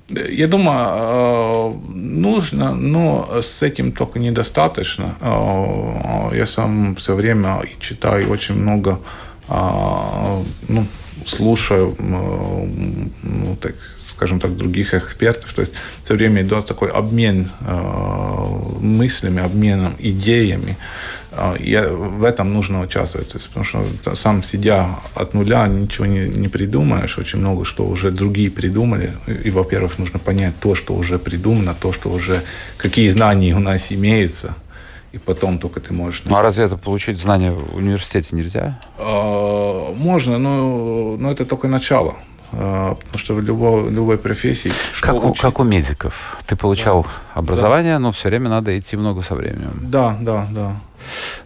Я 0.08 0.48
думаю, 0.48 0.88
э, 0.90 1.72
нужно, 1.94 2.74
но 2.74 3.40
с 3.40 3.62
этим 3.62 3.92
только 3.92 4.18
недостаточно. 4.18 5.16
Э, 5.20 6.36
я 6.36 6.46
сам 6.46 6.94
все 6.94 7.14
время 7.14 7.62
читаю 7.80 8.30
очень 8.30 8.54
много 8.54 9.00
э, 9.48 9.54
ну, 10.68 10.86
слушаю, 11.26 11.96
ну, 11.98 13.56
так, 13.62 13.74
скажем 14.06 14.40
так, 14.40 14.56
других 14.56 14.92
экспертов. 14.92 15.54
То 15.54 15.60
есть 15.62 15.72
все 16.02 16.14
время 16.14 16.42
идет 16.42 16.66
такой 16.66 16.90
обмен 16.90 17.50
мыслями, 18.80 19.42
обменом 19.42 19.94
идеями. 19.98 20.76
И 21.58 21.76
в 21.76 22.24
этом 22.24 22.52
нужно 22.52 22.80
участвовать. 22.80 23.28
То 23.30 23.38
есть, 23.38 23.48
потому 23.48 23.64
что 23.64 24.14
сам 24.14 24.42
сидя 24.42 24.88
от 25.14 25.34
нуля 25.34 25.66
ничего 25.66 26.06
не, 26.06 26.28
не 26.28 26.48
придумаешь. 26.48 27.18
Очень 27.18 27.40
много 27.40 27.64
что 27.64 27.84
уже 27.84 28.10
другие 28.10 28.50
придумали. 28.50 29.14
И, 29.44 29.50
во-первых, 29.50 29.98
нужно 29.98 30.18
понять 30.18 30.54
то, 30.60 30.74
что 30.74 30.94
уже 30.94 31.18
придумано, 31.18 31.74
то, 31.74 31.92
что 31.92 32.10
уже 32.10 32.42
какие 32.76 33.08
знания 33.08 33.54
у 33.54 33.60
нас 33.60 33.90
имеются 33.90 34.54
и 35.14 35.18
потом 35.18 35.58
только 35.58 35.80
ты 35.80 35.92
можешь... 35.92 36.22
Ну, 36.24 36.34
а 36.34 36.42
разве 36.42 36.64
это 36.64 36.76
получить 36.76 37.18
знания 37.18 37.52
в 37.52 37.76
университете 37.76 38.34
нельзя? 38.34 38.80
А, 38.98 39.94
можно, 39.94 40.38
но, 40.38 41.16
но 41.16 41.30
это 41.30 41.44
только 41.44 41.68
начало. 41.68 42.16
А, 42.50 42.96
потому 42.96 43.18
что 43.18 43.34
в 43.34 43.40
любой, 43.40 43.90
любой 43.90 44.18
профессии... 44.18 44.72
Как 45.00 45.24
у, 45.24 45.32
как 45.32 45.60
у 45.60 45.62
медиков. 45.62 46.36
Ты 46.46 46.56
получал 46.56 47.04
да. 47.04 47.40
образование, 47.40 47.94
да. 47.94 47.98
но 48.00 48.10
все 48.10 48.28
время 48.28 48.48
надо 48.48 48.76
идти 48.76 48.96
много 48.96 49.22
со 49.22 49.36
временем. 49.36 49.78
Да, 49.82 50.16
да, 50.20 50.48
да. 50.50 50.76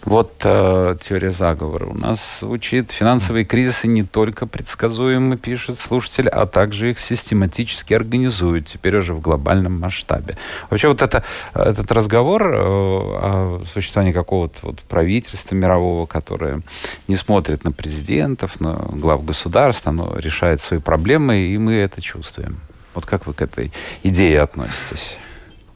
Вот 0.04 0.32
э, 0.44 0.96
теория 1.00 1.32
заговора. 1.32 1.86
У 1.86 1.94
нас 1.94 2.40
звучит, 2.40 2.90
финансовые 2.90 3.44
кризисы 3.44 3.88
не 3.88 4.02
только 4.02 4.46
предсказуемы, 4.46 5.36
пишет 5.36 5.78
слушатель, 5.78 6.28
а 6.28 6.46
также 6.46 6.90
их 6.90 6.98
систематически 6.98 7.94
организуют, 7.94 8.66
теперь 8.66 8.96
уже 8.96 9.14
в 9.14 9.20
глобальном 9.20 9.78
масштабе. 9.80 10.36
Вообще 10.70 10.88
вот 10.88 11.02
это, 11.02 11.24
этот 11.54 11.90
разговор 11.92 12.42
э, 12.42 12.58
о 12.58 13.62
существовании 13.72 14.12
какого-то 14.12 14.58
вот 14.62 14.80
правительства 14.80 15.54
мирового, 15.54 16.06
которое 16.06 16.62
не 17.06 17.16
смотрит 17.16 17.64
на 17.64 17.72
президентов, 17.72 18.60
на 18.60 18.74
глав 18.74 19.24
государств, 19.24 19.86
оно 19.86 20.16
решает 20.18 20.60
свои 20.60 20.80
проблемы, 20.80 21.38
и 21.38 21.58
мы 21.58 21.74
это 21.74 22.00
чувствуем. 22.00 22.60
Вот 22.94 23.06
как 23.06 23.26
вы 23.26 23.32
к 23.32 23.42
этой 23.42 23.72
идее 24.02 24.40
относитесь? 24.40 25.16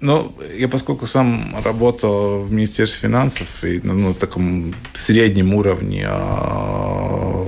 Ну, 0.02 0.34
я 0.58 0.68
поскольку 0.68 1.06
сам 1.06 1.54
работал 1.64 2.42
в 2.42 2.52
Министерстве 2.52 3.08
финансов 3.08 3.62
и 3.62 3.80
на 3.84 3.94
ну, 3.94 4.14
таком 4.14 4.74
среднем 4.94 5.54
уровне, 5.54 6.04
а, 6.08 7.46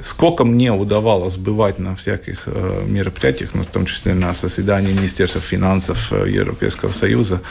сколько 0.00 0.44
мне 0.44 0.72
удавалось 0.72 1.34
бывать 1.34 1.80
на 1.80 1.96
всяких 1.96 2.44
а, 2.46 2.86
мероприятиях, 2.86 3.50
ну, 3.54 3.64
в 3.64 3.66
том 3.66 3.86
числе 3.86 4.14
на 4.14 4.32
заседании 4.34 4.92
Министерства 4.92 5.40
финансов 5.40 6.12
э, 6.12 6.30
Европейского 6.30 6.92
Союза, 6.92 7.42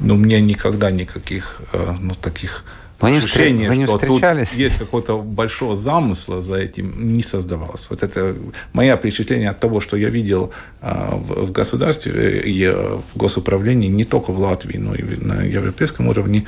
ну, 0.00 0.16
мне 0.16 0.42
никогда 0.42 0.90
никаких 0.90 1.62
э, 1.72 1.94
ну, 1.98 2.14
таких 2.14 2.64
вы 3.00 3.10
не, 3.12 3.18
ощущение, 3.18 3.68
вы 3.68 3.76
не 3.76 3.86
что 3.86 3.98
встречались? 3.98 4.50
тут 4.50 4.58
есть 4.58 4.78
какого-то 4.78 5.18
большого 5.18 5.76
замысла 5.76 6.42
за 6.42 6.56
этим, 6.56 7.16
не 7.16 7.22
создавалось. 7.22 7.86
Вот 7.90 8.02
это 8.02 8.36
мое 8.72 8.96
впечатление 8.96 9.50
от 9.50 9.60
того, 9.60 9.80
что 9.80 9.96
я 9.96 10.08
видел 10.08 10.50
а, 10.80 11.14
в, 11.14 11.52
государстве 11.52 12.40
и 12.40 12.66
в 12.66 13.02
госуправлении, 13.14 13.88
не 13.88 14.04
только 14.04 14.32
в 14.32 14.40
Латвии, 14.40 14.78
но 14.78 14.94
и 14.94 15.02
на 15.02 15.42
европейском 15.42 16.08
уровне, 16.08 16.44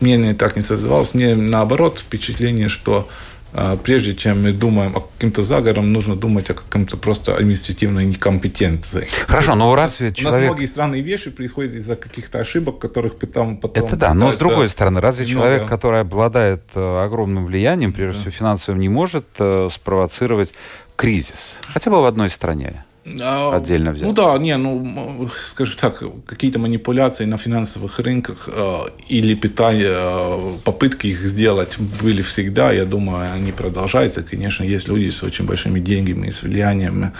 мне 0.00 0.16
не 0.16 0.34
так 0.34 0.54
не 0.56 0.62
создавалось. 0.62 1.12
Мне 1.12 1.34
наоборот 1.34 1.98
впечатление, 1.98 2.68
что 2.68 3.08
прежде 3.84 4.14
чем 4.14 4.42
мы 4.42 4.52
думаем 4.52 4.96
о 4.96 5.00
каким-то 5.00 5.42
заговором, 5.42 5.92
нужно 5.92 6.16
думать 6.16 6.50
о 6.50 6.54
каком-то 6.54 6.96
просто 6.96 7.36
административной 7.36 8.06
некомпетенции. 8.06 9.08
Хорошо, 9.26 9.54
но 9.54 9.74
разве 9.74 10.12
человек... 10.12 10.38
У 10.38 10.42
нас 10.42 10.50
многие 10.52 10.66
странные 10.66 11.02
вещи 11.02 11.30
происходят 11.30 11.74
из-за 11.74 11.96
каких-то 11.96 12.40
ошибок, 12.40 12.78
которых 12.78 13.16
потом... 13.18 13.56
потом 13.56 13.84
Это 13.84 13.96
да, 13.96 14.14
но 14.14 14.32
с 14.32 14.36
другой 14.36 14.68
стороны, 14.68 15.00
разве 15.00 15.24
много... 15.26 15.40
человек, 15.40 15.68
который 15.68 16.00
обладает 16.00 16.62
э, 16.74 17.04
огромным 17.04 17.46
влиянием, 17.46 17.92
прежде 17.92 18.20
всего 18.20 18.30
финансовым, 18.30 18.80
не 18.80 18.88
может 18.88 19.26
э, 19.38 19.68
спровоцировать 19.70 20.52
кризис? 20.96 21.60
Хотя 21.72 21.90
бы 21.90 22.00
в 22.00 22.04
одной 22.04 22.30
стране. 22.30 22.84
А, 23.20 23.56
отдельно 23.56 23.92
взять. 23.92 24.06
Ну 24.06 24.12
да, 24.12 24.38
не, 24.38 24.56
ну, 24.56 25.28
скажем 25.44 25.76
так, 25.80 26.02
какие-то 26.26 26.58
манипуляции 26.58 27.24
на 27.24 27.38
финансовых 27.38 27.98
рынках 27.98 28.48
э, 28.52 28.78
или 29.08 29.34
питание, 29.34 29.92
э, 29.92 30.52
попытки 30.64 31.08
их 31.08 31.20
сделать 31.20 31.78
были 31.78 32.22
всегда, 32.22 32.72
я 32.72 32.84
думаю, 32.84 33.32
они 33.32 33.52
продолжаются. 33.52 34.22
Конечно, 34.22 34.64
есть 34.64 34.88
люди 34.88 35.10
с 35.10 35.22
очень 35.22 35.46
большими 35.46 35.80
деньгами, 35.80 36.30
с 36.30 36.42
влиянием. 36.42 37.12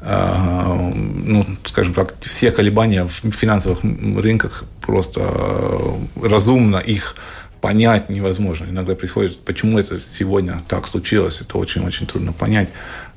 Э, 0.00 0.92
ну, 0.92 1.46
скажем 1.64 1.94
так, 1.94 2.14
все 2.20 2.50
колебания 2.50 3.04
в 3.04 3.30
финансовых 3.30 3.80
рынках 3.82 4.64
просто 4.80 5.20
э, 5.20 6.28
разумно 6.28 6.76
их 6.76 7.16
понять 7.64 8.10
невозможно. 8.10 8.66
Иногда 8.68 8.94
происходит, 8.94 9.38
почему 9.38 9.78
это 9.78 9.98
сегодня 9.98 10.62
так 10.68 10.86
случилось, 10.86 11.40
это 11.40 11.56
очень-очень 11.56 12.06
трудно 12.06 12.34
понять. 12.34 12.68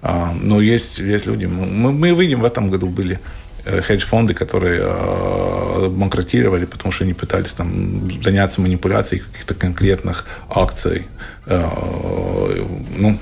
А, 0.01 0.33
но 0.39 0.61
есть, 0.61 0.99
есть 0.99 1.25
люди, 1.25 1.45
мы, 1.45 1.91
мы 1.91 2.11
видим, 2.11 2.41
в 2.41 2.45
этом 2.45 2.69
году 2.69 2.87
были 2.87 3.19
э, 3.65 3.81
хедж-фонды, 3.81 4.33
которые 4.33 4.81
э, 4.83 5.89
банкротировали, 5.89 6.65
потому 6.65 6.91
что 6.91 7.03
они 7.03 7.13
пытались 7.13 7.51
там 7.51 8.21
заняться 8.21 8.61
манипуляцией 8.61 9.21
каких-то 9.21 9.55
конкретных 9.55 10.25
акций. 10.49 11.07
Э, 11.45 11.67
ну, 12.97 13.19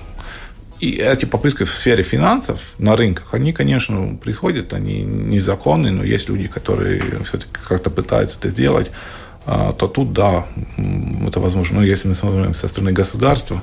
и 0.82 0.97
эти 0.97 1.26
попытки 1.26 1.63
в 1.63 1.71
сфере 1.71 2.03
финансов 2.03 2.73
на 2.78 2.95
рынках, 2.95 3.34
они, 3.34 3.53
конечно, 3.53 4.17
приходят, 4.21 4.73
они 4.73 5.01
незаконные, 5.03 5.93
но 5.93 6.03
есть 6.03 6.28
люди, 6.30 6.47
которые 6.47 7.01
все-таки 7.23 7.53
как-то 7.67 7.89
пытаются 7.89 8.38
это 8.38 8.49
сделать, 8.49 8.91
а, 9.45 9.71
то 9.73 9.88
тут, 9.88 10.11
да, 10.11 10.45
это 11.28 11.39
возможно. 11.39 11.80
Но 11.80 11.86
если 11.86 12.09
мы 12.09 12.15
смотрим 12.15 12.53
со 12.53 12.67
стороны 12.67 12.91
государства, 12.91 13.61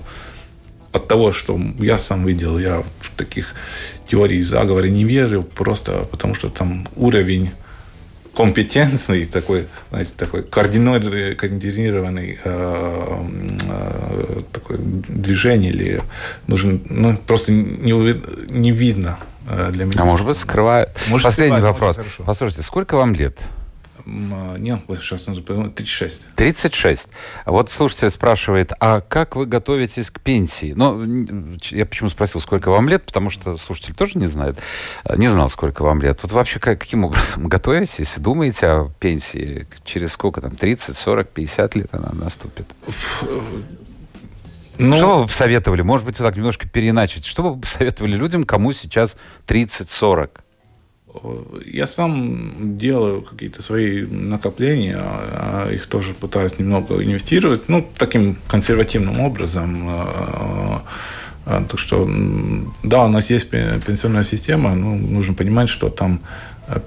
от 0.93 1.09
того, 1.09 1.32
что 1.32 1.59
я 1.78 1.99
сам 1.99 2.26
видел, 2.26 2.59
я 2.59 2.82
в 3.01 3.11
таких 3.16 3.55
теорий 4.09 4.43
заговора 4.43 4.86
не 4.86 5.05
верю, 5.05 5.43
просто 5.43 6.07
потому 6.11 6.34
что 6.34 6.49
там 6.49 6.86
уровень 6.97 7.51
компетентный, 8.36 9.26
такой, 9.26 9.66
знаете, 9.90 10.11
такой 10.16 10.43
координированный 10.43 12.38
э, 12.45 13.24
э, 13.68 14.43
такое 14.53 14.78
движение 14.78 15.70
или 15.70 16.01
нужен, 16.47 16.82
ну, 16.88 17.16
просто 17.16 17.53
не, 17.53 17.93
не 18.51 18.72
видно 18.72 19.18
э, 19.49 19.70
для 19.72 19.84
меня. 19.84 20.01
А 20.01 20.05
может 20.05 20.26
быть, 20.26 20.36
скрывают. 20.36 20.90
Может, 21.09 21.26
Последний 21.26 21.59
скрывает, 21.59 21.80
вопрос. 21.80 21.99
Послушайте, 22.24 22.62
сколько 22.62 22.97
вам 22.97 23.14
лет? 23.14 23.38
А, 24.07 24.57
нет, 24.57 24.80
сейчас 25.00 25.26
нужно 25.26 25.42
подумать, 25.42 25.74
36. 25.74 26.26
36. 26.36 27.09
Вот 27.46 27.70
слушатель 27.70 28.11
спрашивает, 28.11 28.72
а 28.80 29.00
как 29.00 29.36
вы 29.36 29.46
готовитесь 29.46 30.11
к 30.11 30.20
пенсии? 30.20 30.72
Ну, 30.76 31.57
я 31.70 31.86
почему 31.86 32.09
спросил, 32.09 32.40
сколько 32.40 32.70
вам 32.70 32.88
лет, 32.88 33.05
потому 33.05 33.30
что 33.30 33.57
слушатель 33.57 33.94
тоже 33.94 34.18
не 34.18 34.26
знает, 34.26 34.59
не 35.16 35.28
знал, 35.28 35.48
сколько 35.48 35.82
вам 35.82 36.00
лет. 36.00 36.20
Вот 36.22 36.32
вообще 36.32 36.59
как, 36.59 36.80
каким 36.80 37.05
образом 37.05 37.48
готовитесь, 37.48 38.14
думаете 38.18 38.66
о 38.66 38.90
пенсии? 39.00 39.66
Через 39.84 40.12
сколько 40.12 40.40
там, 40.40 40.57
30, 40.57 40.96
40, 40.96 41.28
50 41.28 41.74
лет 41.76 41.88
она 41.92 42.11
наступит? 42.12 42.66
Ну, 44.78 44.96
что 44.96 45.18
вы 45.18 45.24
бы 45.24 45.30
советовали? 45.30 45.82
Может 45.82 46.07
быть, 46.07 46.18
вот 46.18 46.26
так 46.26 46.36
немножко 46.36 46.68
переиначить. 46.68 47.24
Что 47.24 47.42
вы 47.42 47.55
бы 47.55 47.66
советовали 47.66 48.16
людям, 48.16 48.44
кому 48.44 48.72
сейчас 48.72 49.16
30-40? 49.46 50.30
Я 51.66 51.86
сам 51.86 52.78
делаю 52.78 53.22
какие-то 53.22 53.62
свои 53.62 54.06
накопления, 54.06 54.96
а 54.98 55.70
их 55.70 55.86
тоже 55.86 56.14
пытаюсь 56.14 56.58
немного 56.58 57.02
инвестировать, 57.02 57.68
ну, 57.68 57.86
таким 57.98 58.36
консервативным 58.48 59.20
образом. 59.20 59.88
А, 59.88 60.82
а, 61.44 61.64
так 61.68 61.78
что, 61.78 62.08
да, 62.82 63.04
у 63.04 63.08
нас 63.08 63.30
есть 63.30 63.50
пенсионная 63.50 64.24
система, 64.24 64.74
но 64.74 64.94
нужно 64.94 65.34
понимать, 65.34 65.68
что 65.68 65.90
там 65.90 66.20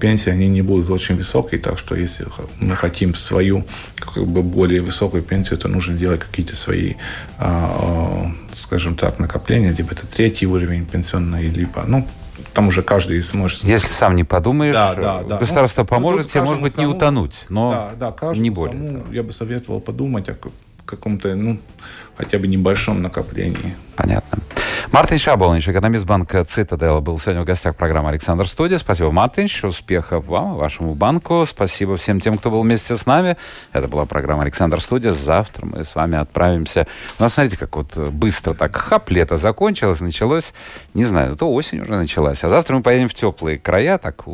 пенсии, 0.00 0.30
они 0.30 0.48
не 0.48 0.62
будут 0.62 0.90
очень 0.90 1.16
высокие, 1.16 1.60
так 1.60 1.78
что 1.78 1.94
если 1.94 2.26
мы 2.58 2.74
хотим 2.74 3.14
свою, 3.14 3.64
как 3.94 4.26
бы 4.26 4.42
более 4.42 4.80
высокую 4.80 5.22
пенсию, 5.22 5.58
то 5.58 5.68
нужно 5.68 5.96
делать 5.96 6.20
какие-то 6.20 6.56
свои, 6.56 6.94
скажем 8.54 8.96
так, 8.96 9.18
накопления, 9.18 9.72
либо 9.72 9.92
это 9.92 10.06
третий 10.06 10.46
уровень 10.46 10.86
пенсионный, 10.86 11.48
либо, 11.48 11.84
ну, 11.86 12.08
там 12.52 12.68
уже 12.68 12.82
каждый 12.82 13.22
сможет... 13.22 13.64
Если 13.64 13.88
сам 13.88 14.16
не 14.16 14.24
подумаешь, 14.24 14.74
да, 14.74 14.94
да, 14.94 15.22
да. 15.22 15.38
государство 15.38 15.82
ну, 15.82 15.86
поможет 15.88 16.28
тебе, 16.28 16.42
может 16.42 16.62
быть, 16.62 16.74
саму, 16.74 16.88
не 16.88 16.94
утонуть, 16.94 17.46
но 17.48 17.94
да, 17.98 18.12
да, 18.12 18.34
не 18.34 18.50
более. 18.50 18.86
Саму, 18.86 19.12
я 19.12 19.22
бы 19.22 19.32
советовал 19.32 19.80
подумать 19.80 20.28
о 20.28 20.36
каком-то, 20.84 21.34
ну, 21.34 21.58
хотя 22.16 22.38
бы 22.38 22.46
небольшом 22.46 23.02
накоплении. 23.02 23.76
Понятно. 23.96 24.38
Мартин 24.92 25.18
Шаболнич, 25.18 25.68
экономист 25.68 26.06
банка 26.06 26.44
«Цитадел», 26.44 27.00
был 27.00 27.18
сегодня 27.18 27.42
в 27.42 27.44
гостях 27.44 27.74
программы 27.74 28.10
«Александр 28.10 28.48
Студия». 28.48 28.78
Спасибо, 28.78 29.10
Мартин. 29.10 29.48
Успехов 29.64 30.26
вам, 30.26 30.54
вашему 30.54 30.94
банку. 30.94 31.44
Спасибо 31.44 31.96
всем 31.96 32.20
тем, 32.20 32.38
кто 32.38 32.50
был 32.50 32.62
вместе 32.62 32.96
с 32.96 33.04
нами. 33.04 33.36
Это 33.72 33.88
была 33.88 34.06
программа 34.06 34.42
«Александр 34.42 34.80
Студия». 34.80 35.12
Завтра 35.12 35.66
мы 35.66 35.84
с 35.84 35.96
вами 35.96 36.16
отправимся. 36.16 36.86
У 37.18 37.22
нас, 37.22 37.34
смотрите, 37.34 37.56
как 37.56 37.74
вот 37.76 37.96
быстро 37.96 38.54
так 38.54 38.76
хап, 38.76 39.10
лето 39.10 39.36
закончилось, 39.36 40.00
началось, 40.00 40.54
не 40.94 41.04
знаю, 41.04 41.36
то 41.36 41.52
осень 41.52 41.80
уже 41.80 41.96
началась. 41.96 42.44
А 42.44 42.48
завтра 42.48 42.76
мы 42.76 42.82
поедем 42.82 43.08
в 43.08 43.14
теплые 43.14 43.58
края, 43.58 43.98
так 43.98 44.24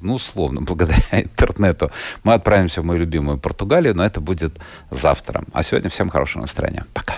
ну, 0.00 0.14
условно, 0.14 0.60
благодаря 0.62 1.22
интернету. 1.22 1.90
Мы 2.22 2.34
отправимся 2.34 2.82
в 2.82 2.84
мою 2.84 3.00
любимую 3.00 3.38
Португалию, 3.38 3.96
но 3.96 4.04
это 4.04 4.20
будет 4.20 4.58
завтра. 4.90 5.42
А 5.52 5.62
сегодня 5.64 5.90
всем 5.90 6.08
хорошего 6.08 6.42
настроения. 6.42 6.86
Пока. 6.94 7.16